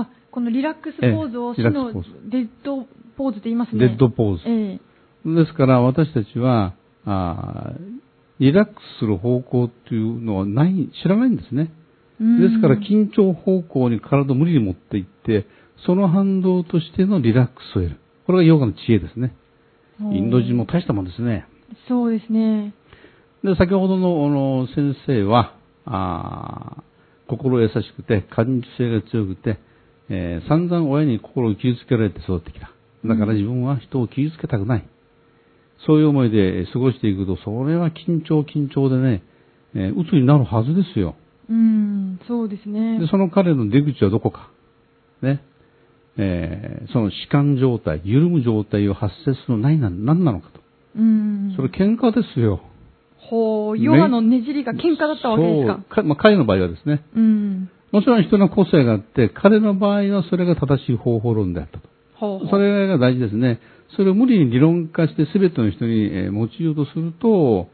[0.00, 3.88] あ、このリラックスポーズを死の dead pose って言いますね。
[3.88, 4.42] dead pose。
[4.46, 4.80] ええ
[5.24, 6.74] ですから私たちは、
[7.04, 8.02] あー
[8.40, 11.72] リラックスする方向っていうのはない、知らないんですね。
[12.20, 15.46] うんですから緊張方向に体を無理に持っていって、
[15.86, 18.00] その反動としてのリラックスを得る。
[18.26, 19.34] これがヨガの知恵ですね。
[20.00, 21.46] インド人も大したもんですね。
[21.88, 22.74] そうですね。
[23.44, 26.82] で、先ほどのあの先生は、あー
[27.28, 29.58] 心優しくて、感受性が強くて、
[30.14, 32.70] えー散々親に心を傷つけられて育ってきた。
[33.04, 34.84] だから自分は人を傷つけたくない。
[35.86, 39.22] そういう思いで過ごしていくと、それは緊張緊張でね、
[39.74, 41.16] えー鬱になるはずですよ。
[41.48, 43.00] うん、そうですね。
[43.00, 44.50] で、その彼の出口はどこか。
[45.22, 45.42] ね。
[46.18, 50.60] えーその弛緩状態、緩む状態を発生するのは何な何なのかと。
[50.98, 51.54] うん。
[51.56, 52.60] それ喧嘩ですよ。
[53.16, 55.74] ほう、ヨガのねじりが喧嘩だったわけですか。
[55.74, 57.02] そうかまあ、彼の場合はですね。
[57.16, 57.70] うん。
[57.92, 61.88] もちろん人の個性があって、彼の場合はそれが正しい方法論であったと。
[62.14, 62.48] ほうほう。
[62.48, 63.60] それが大事ですね。
[63.96, 67.68] それを無理に理論化して全ての人にえー用いようとすると、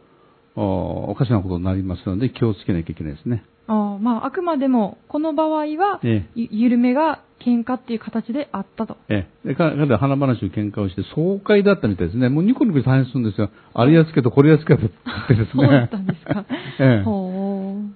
[0.56, 3.44] おおかしなことになりますので気をつけなきゃいけないですね。
[3.68, 8.96] ああまあ、あくまでも、この場合は、ええゆ緩めが喧嘩っていう形であったと。
[9.08, 9.48] ええ。
[9.48, 12.28] で、か彼は花話を喧嘩をして爽快だったみたいですね。
[12.28, 13.50] もうニコニコ大変するんですよ。
[13.74, 14.88] あれやっつけとこれやっつけとっ
[15.28, 15.62] てですね。
[15.62, 16.44] そうだったんですか。
[16.80, 17.47] ええほう。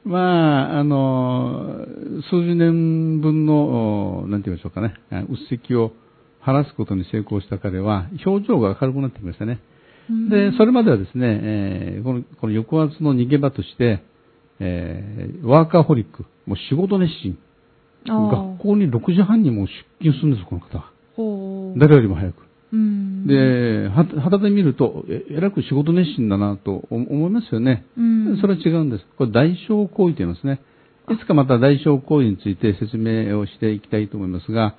[0.05, 1.87] まあ、あの、
[2.31, 5.93] 数十年分の、おなんて言いましょうかね、あ鬱積を
[6.41, 9.61] 晴らすことに成功した彼は、表情が明るくなってきましたね。
[10.11, 14.03] うんで、それまではですね、えーこの、この抑圧の逃げ場として、
[14.59, 17.39] えーワーカーホリック、もう仕事熱心。
[18.05, 20.91] 学校に6時半にもう出勤するんです、この方は。
[21.79, 22.43] 誰よりも早く。
[22.73, 23.27] うん。
[23.27, 27.85] で、は、肌で見ると、え、えらく仕事熱心だなと思思いますよね。
[27.97, 29.07] うん、それは違うんです。
[29.19, 30.61] これ代償行為と言いますね。
[31.11, 34.77] いつかまた代償行為について説明をしていきたいと思いますが、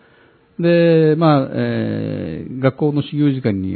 [0.59, 3.73] で、まあ、えー学校の修行時間に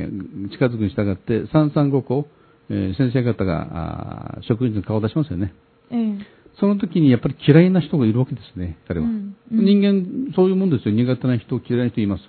[0.52, 2.28] 近づくに従って、三三五校、
[2.70, 5.54] えー先生方が、職員の顔を出しますよね。
[5.92, 6.18] ええ。
[6.60, 9.06] その時にやっぱり嫌いな人がいるわけですね、彼は。
[9.06, 10.94] うんうん人間、そういうもんですよ。
[10.94, 12.24] 苦手な人、嫌いな人います。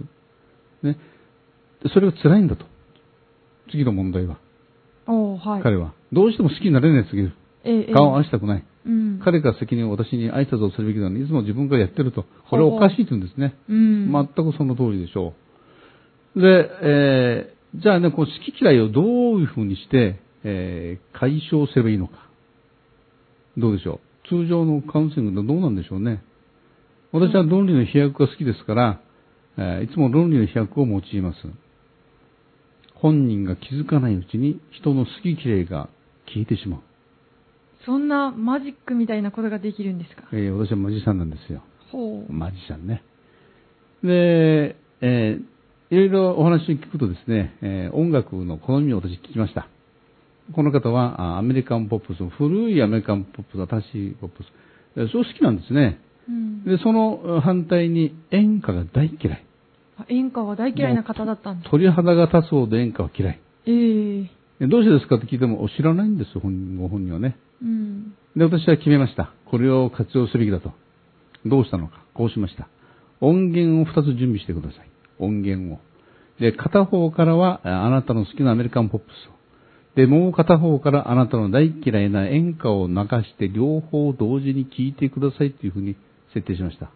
[0.83, 0.97] ね。
[1.83, 2.65] でそれが辛いんだと。
[3.71, 4.39] 次の問題は。
[5.39, 5.63] はい。
[5.63, 5.95] 彼は。
[6.13, 7.33] どうしても好きになれないすぎる。
[7.65, 8.65] え顔を合わせたくない。
[8.87, 9.21] うん。
[9.23, 12.25] 彼が責任を私に挨拶をするべきなのに、いつも自分からやってると。
[12.51, 13.57] これはおかしいと言うんですね。
[13.69, 14.13] うん。
[14.13, 15.35] 全くその通りでしょ
[16.37, 16.41] う。
[16.41, 19.05] で、えーじゃあね、こう好き嫌いをどう
[19.41, 22.15] いうふうにして、えー解消すればいいのか。
[23.59, 24.29] どうでしょう。
[24.29, 26.23] 通常のカウンセリングってどうなんでしょうね。
[27.13, 29.01] 私は論理の飛躍が好きですから、
[29.59, 31.39] えーいつも論理の飛躍を用います。
[33.01, 35.89] 本人が気づかないうちに人の好き嫌いが
[36.27, 36.81] 消えてしまう。
[37.87, 40.25] そんなマジックみたいなことができるんですか？
[40.33, 41.63] えー私はマジシャンなんですよ。
[41.93, 42.33] ほう。
[42.33, 43.03] マジシャンね。
[44.03, 45.59] で、えー
[45.91, 49.69] いろいろお話を聞くとですね、えー音楽の好みを私聞きました。
[50.55, 54.47] この方はあアメリカンポップス、古いアメリカンポップス、新しいポップス、
[54.97, 55.99] えーそう好きなんですね。
[56.29, 56.65] うん。
[56.65, 59.45] で、その反対に演歌が大嫌い。
[59.99, 61.71] あ演歌は大嫌いな方だったんです。
[61.71, 63.41] 鳥肌が立つほど演歌は嫌い。
[63.67, 63.73] え
[64.23, 64.31] え
[64.61, 67.37] えどうしてですかって聞いてもお知らないんですよ、ご本人はね。
[67.63, 68.15] うん。
[68.37, 69.33] で、私は決めました。
[69.47, 70.73] これを活用すべきだと。
[71.47, 72.03] どうしたのか。
[72.15, 72.69] こうしました。
[73.21, 74.91] 音源を2つ準備してください。
[75.19, 75.79] 音源を。
[76.41, 79.39] で、片方からはああなたの好きなアメリカンポップスを。
[79.97, 85.97] で、もう片方からあなたの大嫌いな演歌を流して両方同時に聴いてくださいっていうふうに
[86.35, 86.91] 設定しました。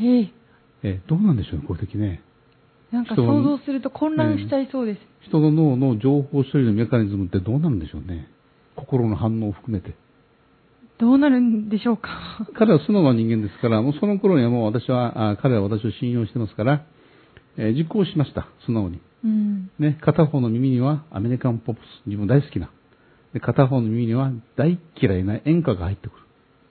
[0.00, 0.32] へえ。
[0.82, 2.22] え、どうなんでしょうね、こういう時ね。
[2.92, 5.00] なんか人想像すると混乱しちゃいそうです。
[5.28, 8.28] 人の脳の情報処理のメカニズムってどうなんでしょうね。
[8.76, 9.96] 心の反応を含めて。
[10.98, 12.08] どうなるんでしょうか。
[12.54, 16.86] 彼は素直な人間ですから、もうその頃にはもう私は、あ彼は私を信用してますから、
[17.58, 19.00] えー実行しました、素直に。
[19.24, 19.70] うん。
[19.78, 22.70] ね、片方の耳にはアメリカンポップス、自分大好きな。
[23.34, 26.22] で片方の耳には大嫌いな演歌が入ってくる。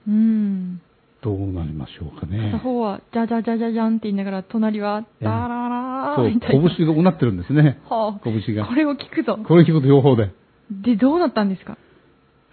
[0.08, 0.80] うん。
[1.22, 2.58] どうなりましょうかね片。
[2.58, 7.80] 方は、じゃじゃじゃじゃじゃんって言いながら、隣は、ええダララそうーみたいな。、拳がうなってるんですね。
[7.88, 8.74] はあ、拳がこ。
[8.74, 9.36] れを聞くと。
[9.38, 10.30] これ聞くと両方で。
[10.70, 11.78] で、どうなったんですか？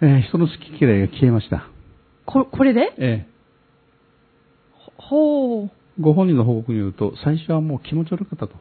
[0.01, 1.67] えー人の好き嫌いが消えました。
[2.25, 2.93] こ、これで？
[2.97, 3.27] え
[4.97, 5.65] ほう。
[5.67, 8.55] ーご本人の報告によると、最初はもう気持ち悪かったと。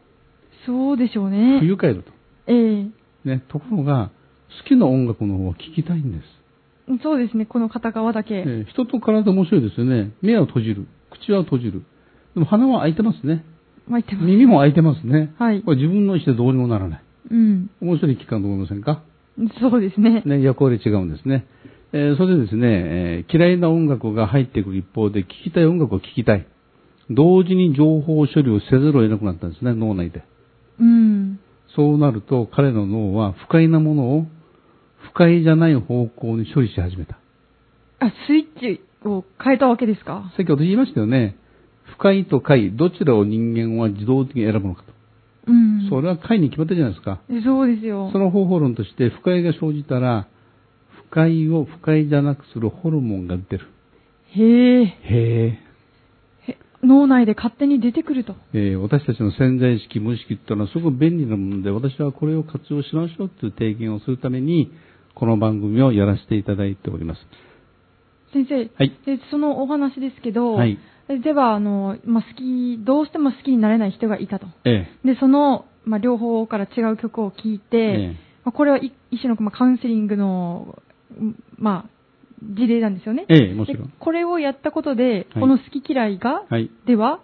[0.67, 1.59] そうでしょうね。
[1.61, 2.11] 不愉快だと。
[2.47, 2.85] ええ
[3.25, 4.11] ね、ところが、
[4.63, 6.25] 好きな音楽の方は聞きたいんです。
[7.03, 8.35] そうですね、この片側だけ。
[8.35, 10.13] えー人と体面白いですよね。
[10.21, 10.87] 目は閉じる。
[11.11, 11.83] 口は閉じる。
[12.35, 13.45] でも鼻は開いてますね。
[13.89, 14.27] 巻いてます。
[14.27, 15.33] 耳も開いてますね。
[15.39, 17.03] はいこれ自分の意思でどうにもならない。
[17.31, 17.71] うん。
[17.81, 19.03] 面白い期間と思いませんか？
[19.61, 20.23] そうですね。
[20.27, 21.47] ね、役割違うんですね。
[21.93, 26.47] えーそれでですね、えー嫌いな音楽が入ってくる一方で、聴きたい音楽を聴きたい。
[27.11, 30.25] 同時に情報処理をせざるを得なくなったんですね、脳内で。
[30.81, 31.39] うん。
[31.77, 34.27] そうなると、彼の脳は不快なものを
[35.13, 37.19] 不快じゃない方向に処理し始めた。
[38.01, 40.33] あ、スイッチを変えたわけですか？
[40.37, 41.37] さっき私言いましたよね。
[41.85, 44.93] 不快と快、どちらを人間は自動的に選ぶのかと。
[45.49, 45.89] うん。
[45.91, 47.21] それは快に決まってるじゃないですか。
[47.45, 48.11] そうですよ。
[48.13, 50.29] その方法論として、不快が生じたら、
[51.11, 53.67] 不快を不快じゃなくするホルモンが出る。
[54.35, 54.85] へえ。
[54.85, 55.59] へ
[56.47, 56.53] え。
[56.53, 58.35] へ脳内で勝手に出てくると。
[58.55, 64.73] えー私たちの潜在意識、無意識っていうのはすごく便利なもので、私はこれを活用しましょうという提言をするために、
[65.15, 67.21] この番組をやらせていただいております。
[68.33, 68.91] 先生、はい。
[69.07, 70.79] でそのお話ですけど、はい。
[71.23, 74.47] では、あの、まあ、好き、どうしても好きになれない人がいたと。
[74.65, 80.79] えで、その、まあ、両方から違う曲を聴いて、ええまあ、これは一一種の、まあ、カウンセリングの、
[81.19, 81.91] うんまあ、
[82.43, 83.27] 事例なんですよね。
[83.29, 83.93] えええもちろでん。
[83.99, 86.71] これをやったことで、はいこの好き嫌いが、はい。
[86.87, 87.21] では、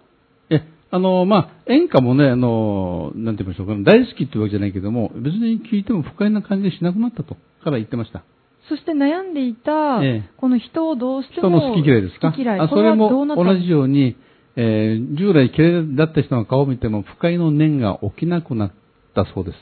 [0.50, 8.22] え、あの、まあ、演歌もね、あの、なんて言いましょうか、大好きってわけじゃないけども、別に聞いても不快な感じがしなくなったと、から言ってました。
[8.68, 12.30] そして悩んでいた、ええこの人をどうしても人の好き嫌いですか？
[12.32, 12.60] 好き嫌い。
[12.60, 14.16] あ、それも同じように、
[14.56, 18.72] えー従来嫌いだった人の顔を見ても不快の念が起きなくなっ
[19.14, 19.56] たそうです。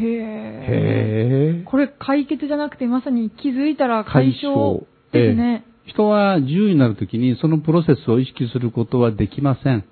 [0.00, 0.16] へえ。
[0.18, 1.64] へえ。
[1.64, 4.80] これ解決じゃなくて、まさに気づいたら解消
[5.12, 5.64] ですね。
[5.86, 9.84] 人は自由になるときにそのプロセスを意識することはできません。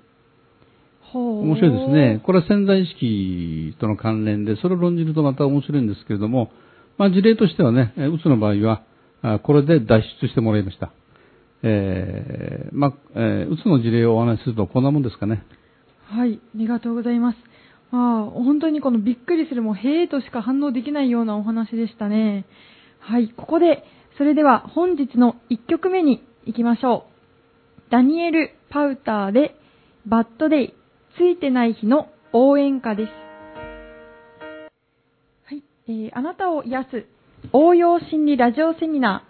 [1.17, 2.21] 面白いですね。。
[2.23, 6.51] これは潜在意識との関連で、それを論じるとまた面白いんですけれども、
[6.97, 8.83] まあ事例としてはね、えーうつの場合は、
[9.21, 10.91] あこれで脱出してもらいました。
[11.63, 15.43] えーまあ、えーうつの事例をお話しするとこんなもんですかね。
[16.05, 17.37] はい、ありがとうございます。
[17.91, 22.45] ああ、本当にこのびっくりするも、へえとしか反応できないようなお話でしたね。
[22.99, 23.83] はい、ここで、
[24.17, 27.05] それでは本日の1曲目に行きましょ
[27.87, 27.91] う。
[27.91, 29.55] ダニエル・パウターで、
[30.05, 30.73] バッドデイ、
[31.17, 33.09] ついてない日の応援歌です。
[35.45, 37.05] はい、えーあなたを癒す
[37.53, 39.25] 応用心理ラジオセミナ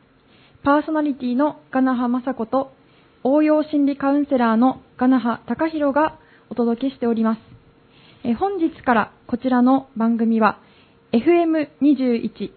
[0.62, 2.72] ー、パーソナリティのガナハマサコと、
[3.24, 7.40] 応用心理カウンセラーのガナハタカヒロがお届けしております。
[8.24, 10.60] えー本日からこちらの番組は
[11.14, 12.52] FM21、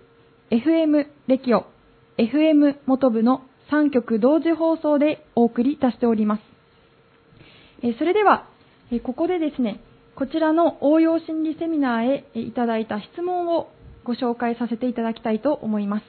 [0.51, 1.67] FM レキオ、
[2.19, 6.41] FM 元部の3曲同時放送でお送りいたしております。
[7.83, 8.49] えーそれでは、
[9.01, 9.81] ここでですね、
[10.15, 13.71] こちらの応用心理セミナーへえーいただいた質問を
[14.05, 16.05] ご紹介させていただきたいと思います。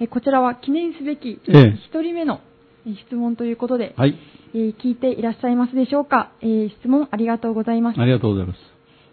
[0.00, 2.40] えーこちらは記念すべきええ1人目の
[2.86, 4.18] えー質問ということで、はい。
[4.54, 8.00] えー聞いていらっしゃいますでしょうか、えー質問ありがとうございます。
[8.00, 8.58] ありがとうございます。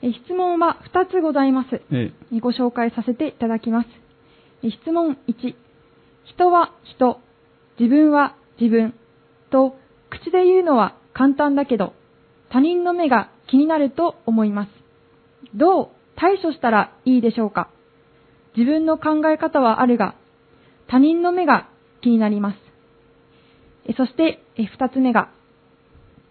[0.01, 1.81] えー質問は2つございます。
[1.91, 3.89] ええーご紹介させていただきます。
[4.63, 5.55] えー質問1、
[6.25, 7.19] 人は人、
[7.79, 8.93] 自分は自分
[9.51, 9.75] と
[10.09, 11.93] 口で言うのは簡単だけど、
[12.49, 14.69] 他人の目が気になると思います。
[15.55, 17.69] どう対処したらいいでしょうか？
[18.55, 20.15] 自分の考え方はあるが、
[20.87, 21.69] 他人の目が
[22.01, 22.57] 気になります。
[23.87, 25.29] えそして、え二つ目が、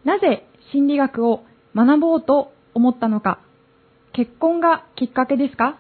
[0.05, 3.40] なぜ心理学を学ぼうと思ったのか？
[4.12, 5.79] 結婚がきっかけですか？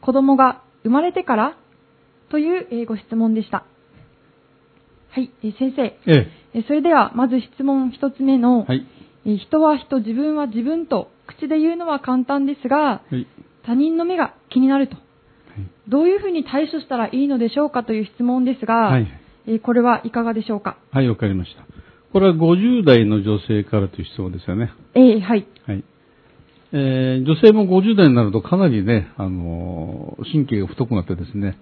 [0.00, 1.56] 子供が生まれてから？
[2.30, 3.64] というえーご質問でした。
[5.10, 5.82] はい、えー先生。
[5.84, 8.84] えええーそれでは、まず質問一つ目の、はい。
[9.26, 13.26] えー人は人、自分は自分と口で言うのは簡単ですが、はい。
[13.64, 14.94] 他人の目が気になると。
[14.96, 15.04] はい
[15.88, 19.06] どういうふうに対処したらいいのでしょうかという質問ですが、はい。
[19.46, 20.76] えーこれはいかがでしょうか？
[20.92, 21.64] はい、わかりました。
[22.12, 24.72] これは50代の女性からという質問ですよね。
[24.94, 25.46] えーはい。
[25.66, 25.84] はい。
[26.72, 31.58] えー女性も50代になるとかなりね、あのー神経が太くなってですね、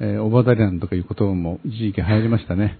[0.00, 2.78] えーオバダリアンとかいう言葉も一時期流行りましたね。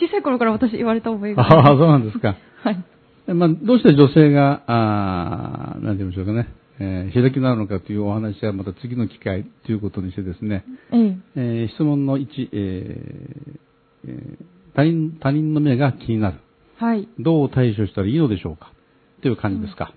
[0.00, 2.36] 小さい頃から私言われた覚えがああ、そうなんですか。
[2.64, 2.82] はい。
[3.28, 13.60] えまあ、どうして女性が、あーなんて言いましょうかね、えー開きになるのかというお話はまた次の機会ということにしてですね、えーえー質問の1、えー
[14.06, 14.44] えー
[14.74, 16.38] 他人、他人の目が気になる。
[16.76, 17.08] はい。
[17.18, 18.72] どう対処したらいいのでしょうか
[19.20, 19.92] という感じですか。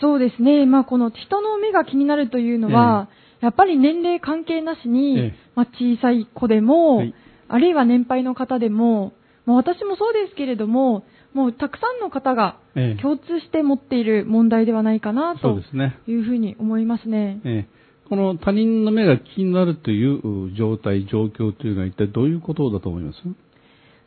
[0.00, 0.64] そうですね。
[0.64, 3.08] まあ、この人の目が気になるというのは、
[3.40, 7.14] やっぱり年齢関係なしに、ええまあ、小さい子でも、はい
[7.48, 9.12] あるいは年配の方でも、
[9.44, 11.04] まあ、私もそうですけれども、
[11.34, 15.60] もうたくさんの方がええ共通して持っている問題ではないかなと。
[16.06, 17.40] いうふうに思いますね。
[17.44, 23.18] えーこの他人の目が気になるというう状態、状況というのは一体どういうことだと思います？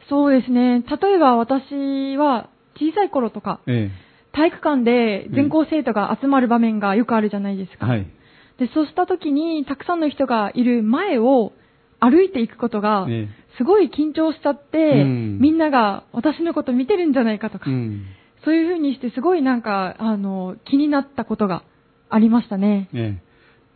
[0.10, 0.84] そうですね。
[0.84, 3.90] 例えば私は小さい頃とか、え
[4.32, 7.88] 体育館で全校生徒が集まる場面がよくあるじゃないですか。
[7.88, 8.08] えはい。
[8.60, 11.54] で、そうした時に、たくさんの人がいる前を
[12.00, 13.28] 歩いていくことが、え
[13.58, 18.06] すごい緊張しちゃって、うんみんなが私のこと見てるんじゃないかとか、うん。
[18.44, 21.64] そういう風にしてすごいなんか、あの、気になったことが
[22.10, 22.90] ありましたね。
[22.94, 23.26] ええ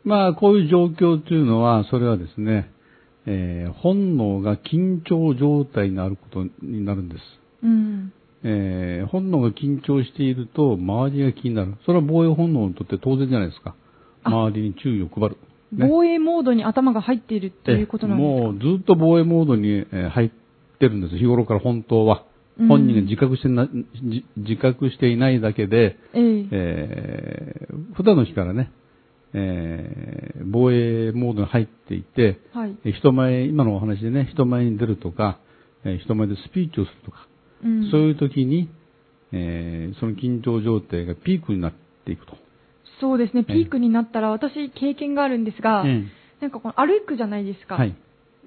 [0.06, 2.72] まあ、こういう状況というのは、それはですね、
[3.26, 7.22] えー本能が緊張状態にあることになるんです。
[7.64, 8.14] うん。
[8.44, 11.76] えー本能が緊張していると、周りが気になる。
[11.86, 13.76] それは防衛本能にとって当然じゃないですか。
[14.24, 15.38] あ周りに注意を配る。
[15.72, 18.44] ね防衛モードに頭が入っているということなんですか？
[18.44, 20.30] もうずっと防衛モードにえー入っ
[20.80, 21.18] てるんです。
[21.18, 22.24] 日頃から本当は。
[22.24, 22.30] うん
[22.68, 28.70] 本人が自覚してな、じ自覚していないだけで、えええー普段の日からね、
[29.34, 32.76] えー防衛モードに入っていて、はい。
[32.84, 35.40] えー人前、今のお話でね、人前に出るとか、
[35.86, 37.28] えー人前でスピーチをするとか、
[37.64, 38.70] うんそういう時に、
[39.32, 41.74] えーその緊張状態がピークになっ
[42.06, 42.36] ていくと。
[43.00, 46.04] そうですね、ええピークになったら私経験があるんですが、え
[46.42, 47.76] なんかこの歩くじゃないですか。
[47.76, 47.96] えはい。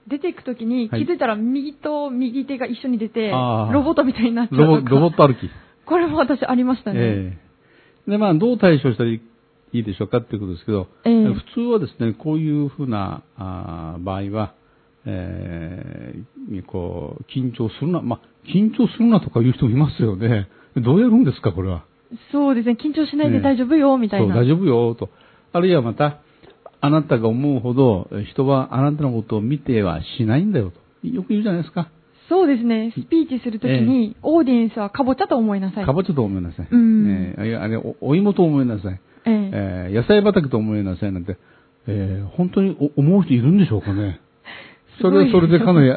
[0.08, 5.48] 出ていくときに気はいづいたら右と右手が一緒に出て、ロボットみたいになっちゃうロボット歩き。
[5.86, 7.00] これも私ありましたね。
[7.00, 7.52] ええ
[8.10, 9.20] で、まあ、どう対処したらい
[9.72, 14.54] いでしょうかっていうことですけど、ええ普通はですね、こういうふうなあー場合は、
[15.04, 20.48] えーこう、緊張するな、まあ、緊張するなとか言う人もいますよね。
[20.76, 21.84] どうやるんですか、これは。
[22.30, 24.34] そうですね、緊張しないで大丈夫よ、みたいな。
[24.34, 25.08] そう、大丈夫よ、と。
[25.52, 26.18] あるいはまた、
[26.80, 31.06] あなたが思うほど、人はあなたのことを見てはしないんだよ、と。
[31.06, 31.90] よく言うじゃないですか。
[32.28, 35.84] そうですね、スピーチするときに、オーディエンスはかぼちゃと思いなさい。
[35.84, 36.68] かぼちゃと思いなさい。
[36.70, 39.00] うんえーあれお、お芋と思いなさい。
[39.26, 41.36] えええー野菜畑と思いなさいなんて、
[41.86, 44.20] えー本当にお思う人いるんでしょうかね。
[45.00, 45.92] それはそれでかなり、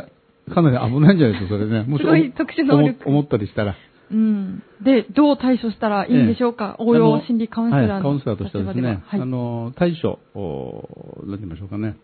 [0.54, 1.84] かなり危ないんじゃないですか、それね。
[1.90, 3.76] もしすごい特殊能力思思ったりしたら。
[4.12, 4.64] うん。
[4.84, 11.98] で、どう対処したらいいんでしょうか、応用心理カウンセラーのはい、カウンセラーとしてはですね、はいあの、対処、お何て言いましょうかね。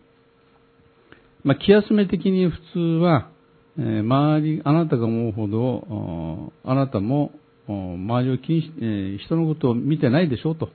[1.44, 3.28] まあ、気休め的に普通は、
[3.78, 7.32] えー周り、あなたが思うほど、おあなたも、
[7.68, 10.70] お周りを気にし、えー人のことを見てないでしょうと。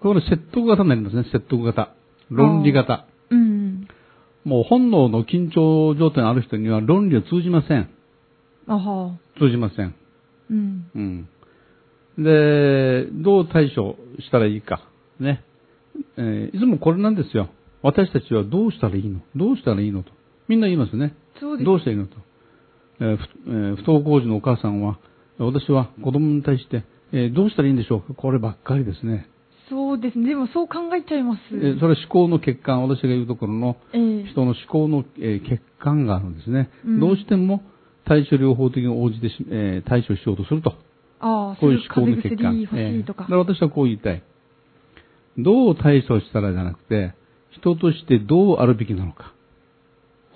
[0.00, 1.92] これ説得型になりますね、説得型。
[2.30, 3.06] 論理型。
[3.30, 3.88] うん。
[4.44, 7.90] もう本能の緊張状態のある人には論理は通じません。
[8.66, 9.94] あは通じません。
[10.50, 10.90] うん。
[10.94, 11.28] うん。
[12.18, 14.82] で、どう対処したらいいか。
[15.20, 15.44] ね。
[16.16, 17.48] えーいつもこれなんですよ。
[17.82, 19.20] 私たちはどうしたらいいの？
[19.36, 20.10] どうしたらいいのと。
[20.48, 21.14] みんな言いますね。
[21.40, 22.16] そうですどうしたらいいのと。
[23.00, 24.98] えーふえー不登校児のお母さんは、
[25.38, 28.14] 私は子供に対して、えーどうしたらいいんでしょうか？
[28.14, 29.28] こればっかりですね。
[29.70, 30.30] そうですね。
[30.30, 31.40] でもそう考えちゃいます。
[31.52, 36.70] えーそれは思考の欠陥、私が言うところのええ人の思考の、えー欠陥があるんですね。
[36.84, 37.62] うんどうしても
[38.08, 40.74] 対処療法的に応じてし、えー対処しようとすると。
[41.20, 42.68] ああ、こういう思考風の欠陥。
[42.74, 44.22] ええだから私はこう言いたい。
[45.36, 47.12] どう対処したらじゃなくて、
[47.50, 49.32] 人としてどうあるべきなのか。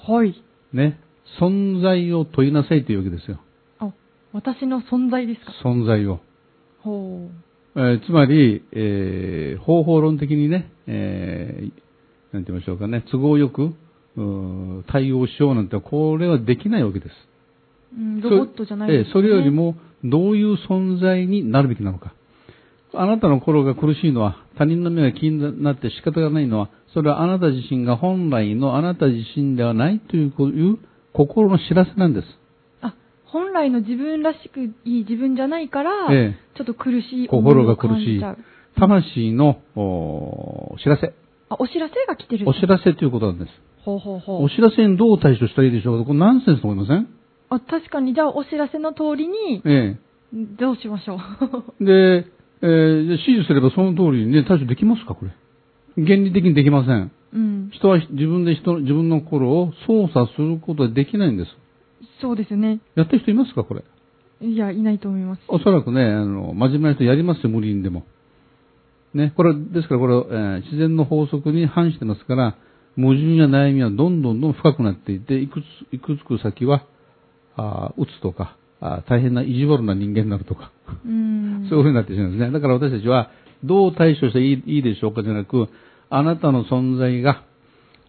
[0.07, 0.35] はい。
[0.73, 0.99] ね。
[1.41, 3.41] 存在を問いなさいというわけですよ。
[3.79, 3.93] あ、
[4.33, 5.53] 私の存在ですか？
[5.69, 6.21] 存在を。
[6.83, 7.29] ほ
[7.77, 11.73] えーつまり、えー方法論的にね、えー
[12.35, 13.63] なんて言いましょうかね、都合よく、
[14.17, 17.13] うー対応しようなんて、これはできないわけです。
[17.97, 18.01] う。
[18.01, 19.07] うん、ロボットじゃないです、ね。
[19.07, 22.13] ええそれより、も、どういう存在になるべきなのか。
[22.95, 30.79] あなたの心が苦しいのは、他人の目が気になって仕方がないのは、それはあなた自身が本来のあなた自身ではないというこういう
[31.15, 32.27] 心の知らせなんです。
[32.83, 38.23] あ、本来の自分らしくいい自分じゃないから、ええちょっと苦しい心が苦しい。
[38.79, 41.15] 魂のお知らせ。
[41.49, 42.49] あ、お知らせが来てる。
[42.49, 43.51] お知らせということなんです。
[43.85, 44.51] ほうほうほうお。
[44.51, 47.09] 知らせにどう対処したらいいでしょうかこれナンセンスと思いません？
[47.55, 49.97] あ、確かに、じゃあお知らせの通りに、え
[50.59, 51.19] どうしましょう。
[51.81, 51.85] え。
[51.85, 52.27] で、
[52.63, 55.33] えー指示すればその通りにね、対処できますかこれ。
[56.03, 57.11] 原理的にできません。
[57.35, 57.71] うん。
[57.73, 61.51] 人は自分で人の、自分の心を操作することはできないんです。
[62.21, 62.81] そうですよね。
[62.95, 63.83] やってる人いますかこれ？
[64.41, 65.43] いや、いないと思います。
[65.49, 68.05] おそらくね、あの、真面目な人やりますよ、無理にでも。
[69.15, 72.57] ね、これ、ですからこれ、えー自然の法則に反してますから、
[72.97, 76.85] 矛盾や悩みはどんどんどん深くなっていって、いくつ、いくつく先は、
[77.57, 80.73] あーうつとか、あー大変な意地悪な人間になるとか、
[81.05, 81.67] うん。
[81.69, 82.53] そういうふうになってしまうんですね。
[82.53, 83.31] だから私たちは、
[83.65, 85.69] どう対処していいいいでしょうかじゃなく、
[86.11, 87.45] あなたの存在が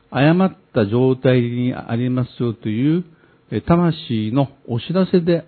[0.09, 3.03] 誤った状態にありますよという、
[3.51, 5.45] え魂のお知らせで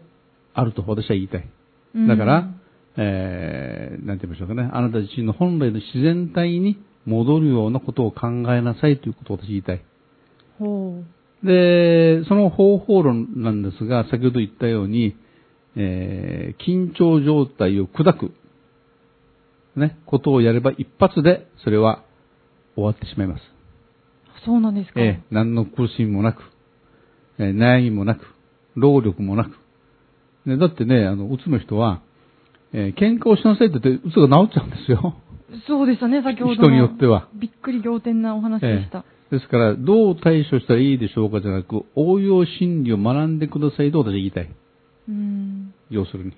[0.54, 1.50] あると私は言いたい。
[1.96, 2.50] うんだから、
[2.98, 4.70] えー、なんて言いましょうかね。
[4.72, 9.82] あなた自身の本来の自然体に戻るようなことを考えなさいということを私言いたい。
[11.42, 15.16] ほで、その方法論なんですが、先ほど言ったように、
[15.76, 18.32] えー緊張状態を砕く、
[19.76, 22.02] ね、ことをやれば一発でそれは
[22.76, 23.44] 終わってしまいます。
[24.46, 25.02] そうなんですか？
[25.02, 26.42] ええ何の苦しみもなく、
[27.40, 28.22] えー悩みもなく、
[28.76, 29.52] 労力もなく。
[30.46, 32.02] ね、だってね、あの、うつの人は、
[32.74, 35.16] えー喧嘩をしなさいって言って、うつが治っちゃうんですよ。
[35.68, 36.56] そうでしたね、先ほどの。
[36.56, 37.28] 人によっては。
[37.34, 39.04] びっくり仰天なお話でした。
[39.36, 44.50] ですから、どう対処したらいいでしょうかじゃなく、応用心理を学んでくださいと私は言いたい。
[45.10, 45.74] うん。
[45.90, 46.32] 要するに。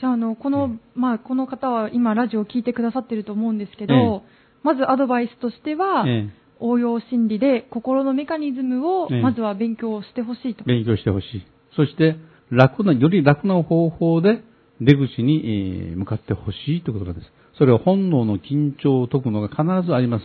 [0.00, 3.98] じゃあ、あの、この、まあ、この方は今、ラジオを聞いてくださってると思うんですけど、え
[4.34, 10.64] えまずアドバイスとしては、え応用心理で心のメカニズムをええまずは勉強してほしいと。
[10.66, 11.46] え勉強してほしい。
[11.76, 12.16] そして、
[12.50, 14.42] 楽な、より楽な方法で
[14.80, 17.32] 出口に、えー向かってほしいということなんです。
[17.58, 20.24] それは本能の緊張を解くのが必ずあります。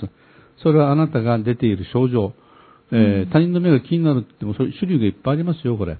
[0.63, 2.33] それはあなたが出ている症状、
[2.91, 5.97] えー他人の目が気になるって言っても、そういう種類がいっぱいありますよ、これ。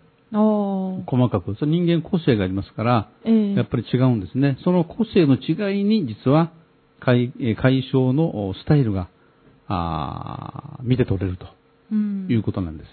[1.05, 1.55] 細かく。
[1.55, 4.57] それ人間個性がありますから、ええやっぱり違うんですね。
[4.64, 6.51] その個性の違いに実は
[6.99, 9.09] 解えー解消のおスタイルが
[9.68, 11.45] あー見て取れると
[11.91, 12.89] うんいうことなんです。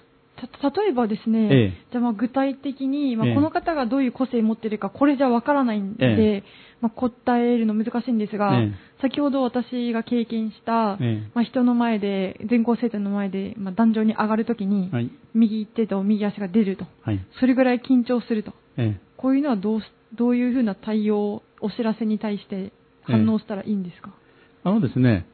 [0.49, 1.72] た例えばですね、ええ。
[1.91, 3.34] じゃあまあ具体的に、まあ、ええ。
[3.34, 6.43] この方がどういう個性を持っているか、これじゃわからないんで、え
[6.80, 8.72] まあ、答えるの難しいんですが、ええ。
[9.03, 11.30] 先ほど私が経験した、ええ。
[11.34, 15.11] まあ、人の前で、全校生徒の前で、まあ、壇上に上がるときに、はい。
[15.34, 16.86] 右手と右足が出ると。
[17.03, 17.20] はい。
[17.38, 18.53] それぐらい緊張すると。
[18.76, 19.01] ええ。
[19.16, 19.84] こういうのはどうし
[20.14, 22.72] どういうふうな対応、お知らせに対して
[23.03, 24.11] 反応したらいいんですか、
[24.64, 25.26] あのですね、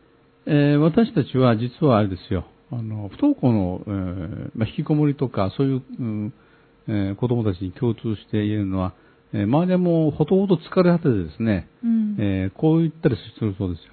[0.47, 6.35] えー私たちは実はあれですよ、あの、不登校の、えーまあ、引きこもりとか、そういう、うん
[6.89, 8.95] えー子供たちに共通して言えるのは、
[9.33, 13.93] えー周りはもうほとほと疲れ果ててですね、うんえーこう言ったりするそうですよ。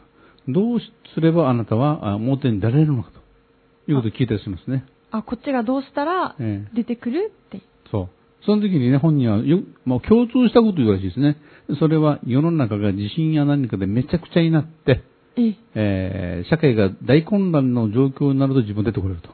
[0.49, 0.79] どう
[1.15, 4.85] すればあなたはあ表に出られるのかということを聞いたりしますね。
[5.11, 7.61] あ、こっちがどうしたらええ出てくるって。
[7.91, 8.09] そう。
[8.45, 11.37] その時にね、本人はよ、もう共通したことを言うらしいですね。
[11.79, 15.01] それは世の中が地震や何かでめちゃくちゃになって、
[15.35, 19.29] えええー社会が大混乱の状況になると自分出てこれると。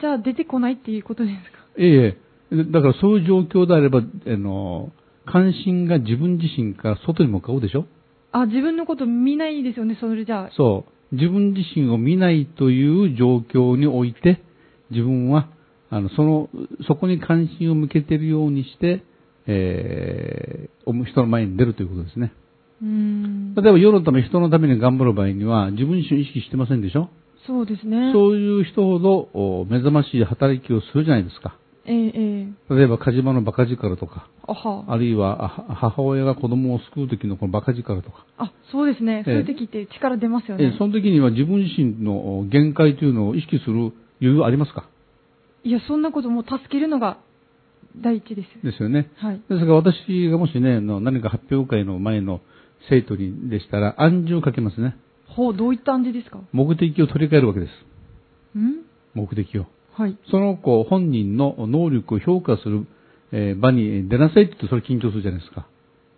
[0.00, 1.58] じゃあ出てこないっていうことですか？
[1.76, 2.16] え
[2.52, 4.90] えだからそういう状況であれば、あの、
[5.26, 7.84] 関心が自分自身から外に向かうでしょ？
[8.32, 10.50] あ、自分のこと見ないですよね、それじゃあ。
[10.56, 11.14] そう。
[11.16, 14.40] 自分自身を見ないという状況において、
[14.90, 15.48] 自分は、
[15.90, 16.48] あの、その、
[16.86, 19.02] そこに関心を向けているようにして、
[19.46, 22.32] えー、お人の前に出るということですね。
[22.80, 27.08] 例えば世のため、人のために頑張る場合には、自分自身を意識してませんでしょ？
[27.46, 28.12] そうですね。
[28.12, 31.56] そういう人ほどお目覚ましい働きをするじゃないですか。
[31.86, 32.12] えええ
[32.70, 39.22] え例えば、火事場の馬鹿力とか、あはあるいは母親が子供を救う時のこの馬鹿力とか、あ、そうですね。
[39.24, 40.72] そういう時って力出ますよね。
[40.74, 44.84] えその時には自分自身のお限界というのを意識する余裕ありますか？
[45.64, 47.18] いや、そんなこともう助けるのが
[47.96, 48.64] 第一です。
[48.64, 49.10] ですよね。
[49.16, 49.40] はい。
[49.48, 52.40] ですが私がもしね、何か発表会の前の
[52.88, 54.96] 生徒にでしたら暗示をかけますね。
[55.26, 56.40] ほう、どういった暗示ですか？
[56.52, 58.58] 目的を取り替えるわけです。
[58.58, 58.84] ん？
[59.14, 59.66] 目的を。
[59.94, 60.16] はい。
[60.30, 62.86] その子本人の能力を評価する、
[63.32, 65.66] えー場に出なさいって言うとそれ緊張するじゃないですか。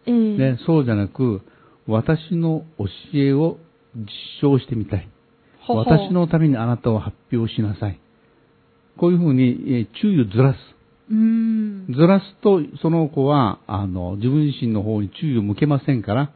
[0.06, 1.42] ええね、そうじゃなく、
[1.86, 3.58] 私の教えを
[3.94, 4.06] 実
[4.42, 5.08] 証してみたい。
[5.66, 8.00] ほほう私のためにあなたを発表しなさい。
[8.96, 10.56] こういうふうに、えー注意をずらす。
[11.10, 11.86] うーん。
[11.92, 16.32] ずらすと、その子は、あの、自分自身の方に注意を向けませんから、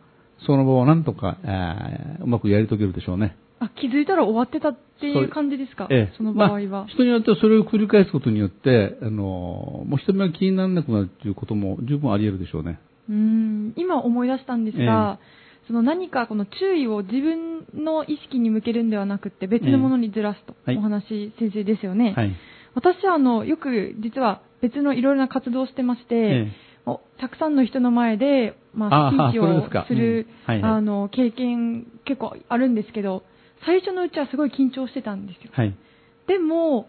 [0.46, 3.36] その場をなんとか、えーうまくやり遂げるでしょうね。
[3.60, 5.88] あ、気づいたら終わってたっていう感じですか？
[5.90, 6.58] ええその場合は。
[6.68, 12.78] まあ人によってはそれを繰り返すことによって、あの、もう人目が気にならなくなるっていうことも十分あり得るでしょうね。
[13.08, 15.18] うーん今思い出したんですが、
[15.66, 22.12] その何かこの注意を自分の意識に向けるんではなくて別のものにずらすとはいお話、先生ですよね。
[22.16, 22.32] はい。
[22.74, 26.48] 私はあのよく実は別のいろいろな活動をしてまして、
[27.18, 33.22] たくさんの人の前で、まあ、あスピーチをする、うんはいはいあの経験結構あるんですけど
[33.64, 35.50] 最初のうちはすごい緊張してたんですよ。
[35.54, 35.74] はい。
[36.26, 36.88] でも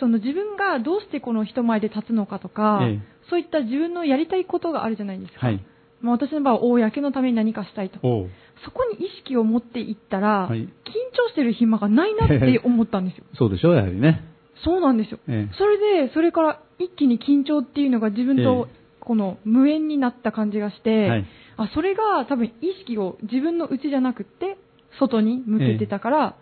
[0.00, 5.46] その自分がどうしてこの人前で立つのかとか、ええそういった自分のやりたいことがあるじゃないですか。
[5.46, 5.64] はい。
[6.00, 8.00] まあ、私の場合は公のために何かしたいと。
[8.00, 10.66] そこに意識を持っていったら、はい緊
[11.14, 13.24] 張してる暇がないなって思ったんですよ。
[13.38, 14.24] そうでしょう、やはりね。
[14.64, 15.18] そうなんですよ。
[15.28, 21.24] ええそれで、それから一気に緊張っていうのが自分とえこの無縁になった感じがして、はい
[21.58, 24.56] あそれが多分意識を自分の内じゃなくって
[24.98, 26.36] 外に向けてたから、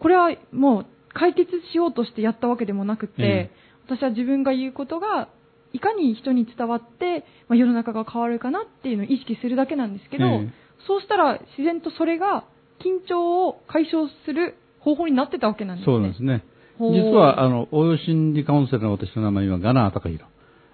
[0.00, 3.50] これはもう解決しようとしてやったわけでもなくって、え
[3.86, 5.28] 私は自分が言うことが
[5.72, 10.52] いかに人に伝わって、まあ、世の中が変わるかなっていうのを意識するだけなんですけど、ええ
[10.86, 12.44] そうしたら自然とそれが
[12.80, 15.92] 緊張を解消する方法になってたわけなんですね。
[15.94, 16.44] そうですね。
[16.78, 20.24] 実は、あの、応用心理カウンセラーの私の名前はガナー高弘。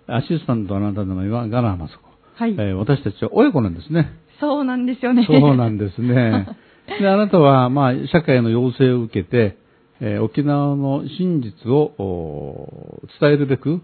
[0.08, 2.02] アシスタントのあなたの名前はガナーマスコ。
[2.36, 4.12] はい、えー私たちは親子なんですね。
[4.40, 5.26] そうなんですよね。
[5.26, 6.46] そうなんですね。
[7.00, 9.56] で、あなたは、まあ、社会の要請を受けて、
[10.00, 13.80] えー沖縄の真実をお伝えるべく、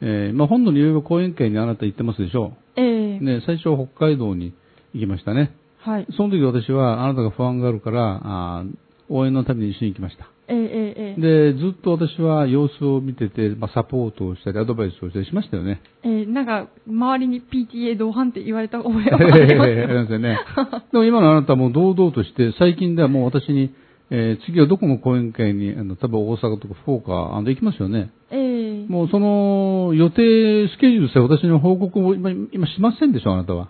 [0.00, 3.22] えーまあ、本土のいろいろ講演会にあなた行ってますでしょええう。
[3.24, 4.54] ね、最初北海道に
[4.94, 5.52] 行きましたね。
[5.80, 6.06] はい。
[6.16, 8.70] その時私はあなたが不安があるから、あー
[9.12, 10.28] 応援のために一緒に行きました。
[10.50, 15.80] ええええええで、ずっと私は様子を見てて、まあ、サポートをしたり、アドバイスをしたりしましたよね。
[16.02, 19.70] ええなんか、周りに PTA 同伴って言われた覚ええはあります。
[19.70, 20.38] えありますよね。
[20.92, 23.70] でも今のあなたはもう堂々として、最近ではもう私に、
[24.10, 28.10] えー次はどこの講演会に、あの、多分大阪とか福岡、あの、行きますよね。
[28.30, 33.68] ええもうその予定、スケジュールさえ私の報告を今、今しませんでしょ、あなたは。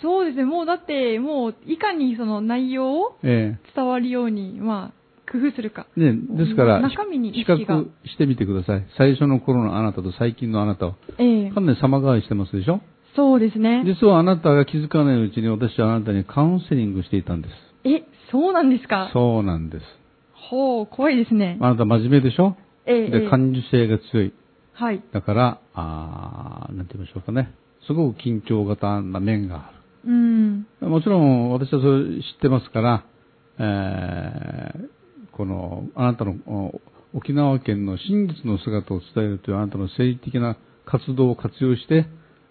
[0.00, 5.03] そうですね、もうだって、もう、いかにその内容をえ伝わるように、まあ、
[5.40, 5.86] 工夫するか。
[5.96, 7.56] えね、ですから、中身に意比較
[8.06, 8.86] してみてください。
[8.96, 10.94] 最初の頃のあなたと最近のあなたを。
[11.18, 12.80] ええかなり様変わりしてますでしょ？
[13.16, 13.82] そうですね。
[13.84, 17.54] 実はあなたが気づかないうちに私はあなたにカウンセリングしていたんです。
[17.84, 19.10] え、そうなんですか？
[19.12, 19.84] そうなんです。
[20.50, 21.58] ほう、怖いですね。
[21.60, 22.56] あなた真面目でしょ？
[22.86, 24.32] えええで、え感受性が強い。
[24.74, 25.02] はい。
[25.12, 27.52] だから、あーなんて言いましょうかね。
[27.86, 29.70] すごく緊張型な面があ
[30.04, 30.66] うん。
[30.80, 30.88] る。
[30.88, 33.04] もちろん私はそれ知ってますから、
[33.58, 34.93] えー
[35.36, 36.80] この、あなたのお
[37.16, 42.06] 沖縄県の真実の姿を伝えるというあなたの政治的な活動を活用して、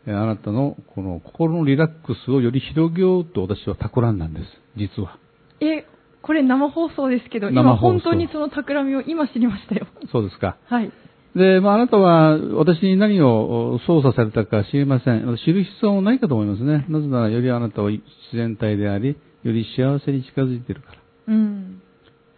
[0.06, 4.46] えーあなたのこの心のリラックスをより広げようと私は企んだんです。
[4.76, 5.18] 実は。
[5.62, 5.86] え、
[6.22, 9.88] これ生放送ですけど、今本当にその企みを今知りましたよ。
[10.12, 10.58] そうですか。
[10.66, 10.92] はい。
[11.36, 15.38] で、まあ、あなたは私に何をお操作されたか知りません。
[15.46, 16.86] 知る必要もないかと思いますね。
[16.90, 18.02] なぜならよりあなたは自
[18.34, 20.98] 然体であり、より幸せに近づいているから。
[21.28, 21.82] うん。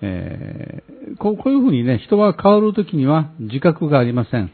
[0.01, 4.51] えーこうこういうふうにね、人は変わるときには自覚がありません。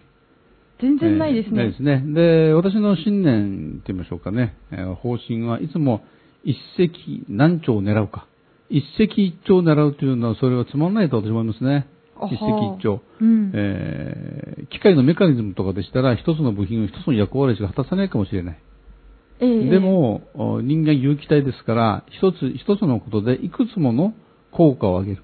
[0.79, 1.77] 全然ないですねえーないで。
[1.77, 2.03] すね。
[2.47, 6.03] で、私の信念って言いましょうかね、えー方針はいつも
[6.43, 8.27] 一石何鳥を狙うか。
[8.69, 11.87] 一石一鳥を狙うというのはそれはつまらないと私は思いますね。
[12.29, 12.99] 一石一鳥。
[13.21, 13.51] うん。
[13.53, 18.59] えー機械のメカニズムとかでしたら、一つの部品を一つの役割しか果たさないかもしれない。
[19.41, 24.13] ええで、も、お人間有機体ですから、一つ一つのことでいくつもの
[24.51, 25.23] 効果を上げる。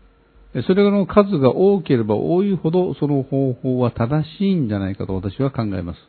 [0.65, 5.99] それの数が多ければ多いほど、その方法は正しいんじゃないかと私は考えます。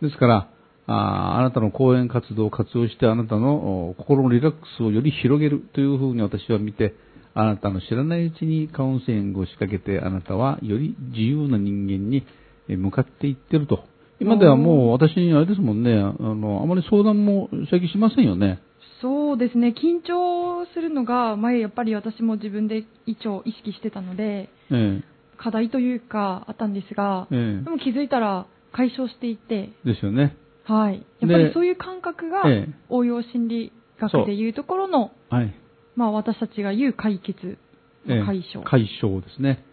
[0.00, 0.48] ですから、
[0.86, 6.94] ああなたの講演活動を活用して、あなたの心のリラックスをより広げるというふうに私は見て、
[7.34, 12.24] あなたの知らないうちにカウンセリングを仕掛けて、あなたはより自由な人間に
[12.68, 13.84] 向かっていってると。
[14.20, 18.60] 今ではもう私にあれですもんね、あの、あまり相談も最近しませんよね。
[19.00, 25.02] そうですね、緊張するのが、前やっぱり私も自分で一応意識してたので、え
[25.36, 30.36] 課題というかあったんですがえ、えでも気づいたら解消していて、えですよね。
[30.64, 31.06] はい。
[31.20, 35.54] やっぱりそういう感覚がええ応用心理学でいうところの、はい。
[35.94, 37.58] まあ私たちが言う解決
[38.08, 38.64] ええの解消。
[38.64, 39.64] 解消ですね。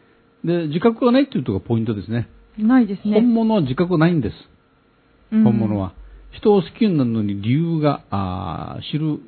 [0.44, 2.30] で、自覚がないっていうところがポイントですね。
[2.58, 3.16] ないですね。
[3.16, 4.36] 本物は自覚がないんです。
[5.32, 5.94] うん本物は。
[6.38, 9.20] 人を好きになるのに理由が、あー知る、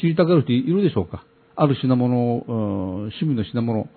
[0.00, 1.24] 知りたがる人いるでしょうか？
[1.56, 3.88] ある品物を、うん趣味の品物、好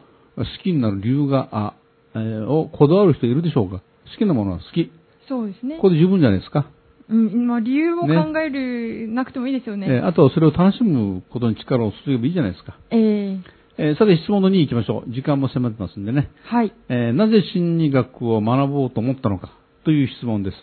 [0.64, 1.74] きになる理由が、あ
[2.16, 3.78] えーをこだわる人いるでしょうか？
[3.80, 4.92] 好きなものは好き。
[5.28, 5.90] そうですねこ。
[5.90, 6.66] れで十分じゃないですか？
[7.10, 9.88] うん、まあ理由を考ねえる、なくてもいいですよね。
[9.90, 12.78] えーあとはそれを楽しむことに力を注げばいいじゃないですか。
[12.92, 13.40] ええ
[13.78, 15.12] えーさて質問の2行きましょう。
[15.14, 16.30] 時間も迫ってますんでね。
[16.46, 16.72] はい。
[16.90, 19.52] えーなぜ心理学を学ぼうと思ったのか？
[19.86, 20.58] という質問です。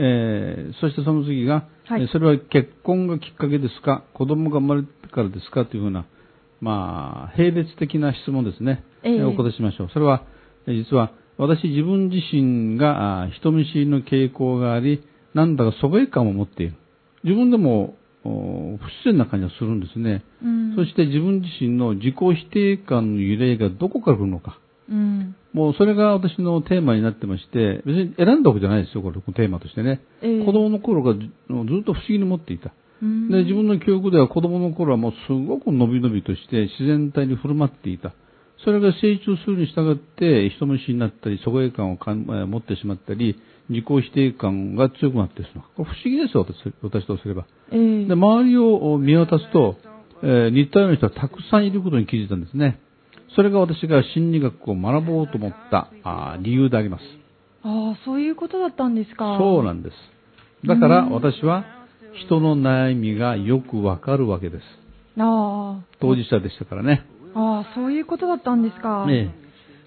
[0.00, 4.04] えーそしてその次が、はいえーそれは結婚がきっかけですか？
[4.14, 5.64] 子供が生まれてからですか？
[5.66, 6.06] というふうな、
[6.60, 8.84] まあ、並列的な質問ですね。
[9.02, 9.90] ええお答えしましょう。
[9.92, 10.24] それは、
[10.66, 15.02] えー実は私自分自身が人見知りの傾向があり、
[15.34, 16.74] なんだか疎外感を持っている。
[17.24, 20.24] 自分でもお不自然な感じがするんですね。
[20.42, 20.76] うん。
[20.76, 24.58] そして自分自身の自己否定感の揺れがどこから来るのか。
[24.90, 25.36] うん。
[25.52, 30.00] もうそれが私のテーマになってまして、別に選んだわけじゃないですよ、これ、テーマとしてね。
[30.22, 31.28] ええ子供の頃がずずっ
[31.84, 32.72] と不思議に持っていた。
[33.02, 38.12] うんで、自分の記憶では子供の頃はもうすごく伸び伸びとして自然体に振る舞っていた。
[38.64, 45.64] それが成長するに従って人見知りになったり、疎外感をかんえー持ってしまったり、自己否定感が強くなってしまう。
[45.76, 47.46] これ不思議ですよ、私私とすれば。
[47.70, 49.76] ええで、周りを見渡すと、
[50.22, 52.80] えー似たような人はたくさんいることに気づいたんですね。
[53.34, 57.02] それが私が心理学を学ぼうと思ったあー理由であります。
[57.62, 59.36] ああ、そういうことだったんですか。
[59.38, 59.96] そうなんです。
[60.66, 61.64] だから私は
[62.26, 64.62] 人の悩みがよくわかるわけです。
[65.18, 67.04] あ当事者でしたからね。
[67.34, 69.06] あ、ああ、そういうことだったんですか。
[69.10, 69.30] え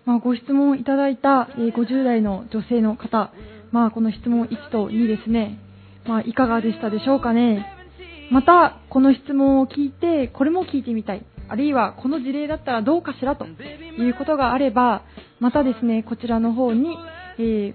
[0.05, 3.31] まあ、ご質問いただいた、えー50代の女性の方、
[3.71, 5.59] まあ、この質問1と2ですね、
[6.07, 7.65] まあ、いかがでしたでしょうかね。
[8.31, 11.25] また、この質問を聞いて、これも聞いてみたい。
[11.51, 15.03] あるいはこの事例だったらどうかしらということがあれば、
[15.41, 16.97] またですね、こちらの方に、
[17.37, 17.73] えー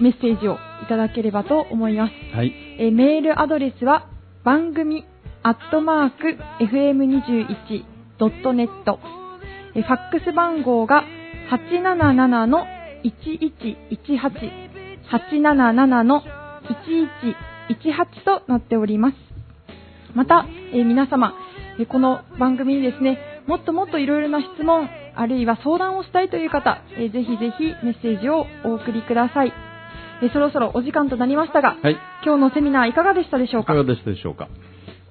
[0.00, 0.56] メッセージをい
[0.88, 2.12] ただければと思います。
[2.36, 2.52] はい。
[2.80, 4.08] えーメールアドレスは
[4.44, 5.06] 番組
[5.44, 8.98] アットマーク FM21.net
[9.76, 11.04] えーファックス番号が
[11.50, 12.66] 877の
[13.04, 14.50] 1118
[15.12, 16.22] 877の
[16.62, 19.16] 1118となっております。
[20.14, 21.34] また、えー皆様、
[21.78, 29.52] えーこの番組にですね、もっともっといろいろな質問、あるいは相談をしたいという方、えーぜひぜひメッセージをお送りください。
[30.22, 31.96] えーそろそろお時間となりましたが、はい。
[32.24, 33.74] 今日のセミナーいかがでしたでしょうか？
[33.74, 34.48] いかがでしたでしょうか？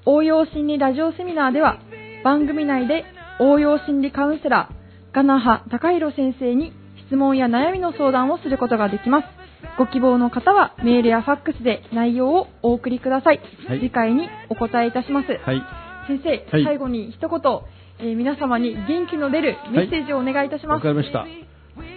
[0.06, 1.80] 応用心理ラジオセミナーでは
[2.24, 3.06] 番組内で
[3.40, 6.74] 応用心理カウンセラーガナハ高弘先生に
[7.08, 9.26] 質問や悩みの相談をすることができます
[9.78, 15.83] ご希望の方はメールやファックスで内容をお送りください、はい次回にお答えいたします、はい。
[16.08, 17.40] 先生、はい最後に一言、
[18.00, 21.26] えー皆様に元気の出るメッセージをお願いいたします、わかりました。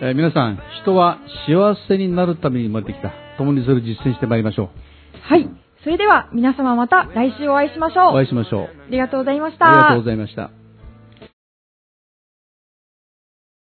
[0.01, 3.13] えー皆さん、人は幸せになるために生まれてきた。
[3.39, 4.69] 共にそれを実践してまいりましょう。
[5.23, 5.49] はい
[5.85, 8.65] それでは皆様また来週お会いしましょうお会いしましょう。
[8.65, 10.66] ありがとうございましたありがとうございました。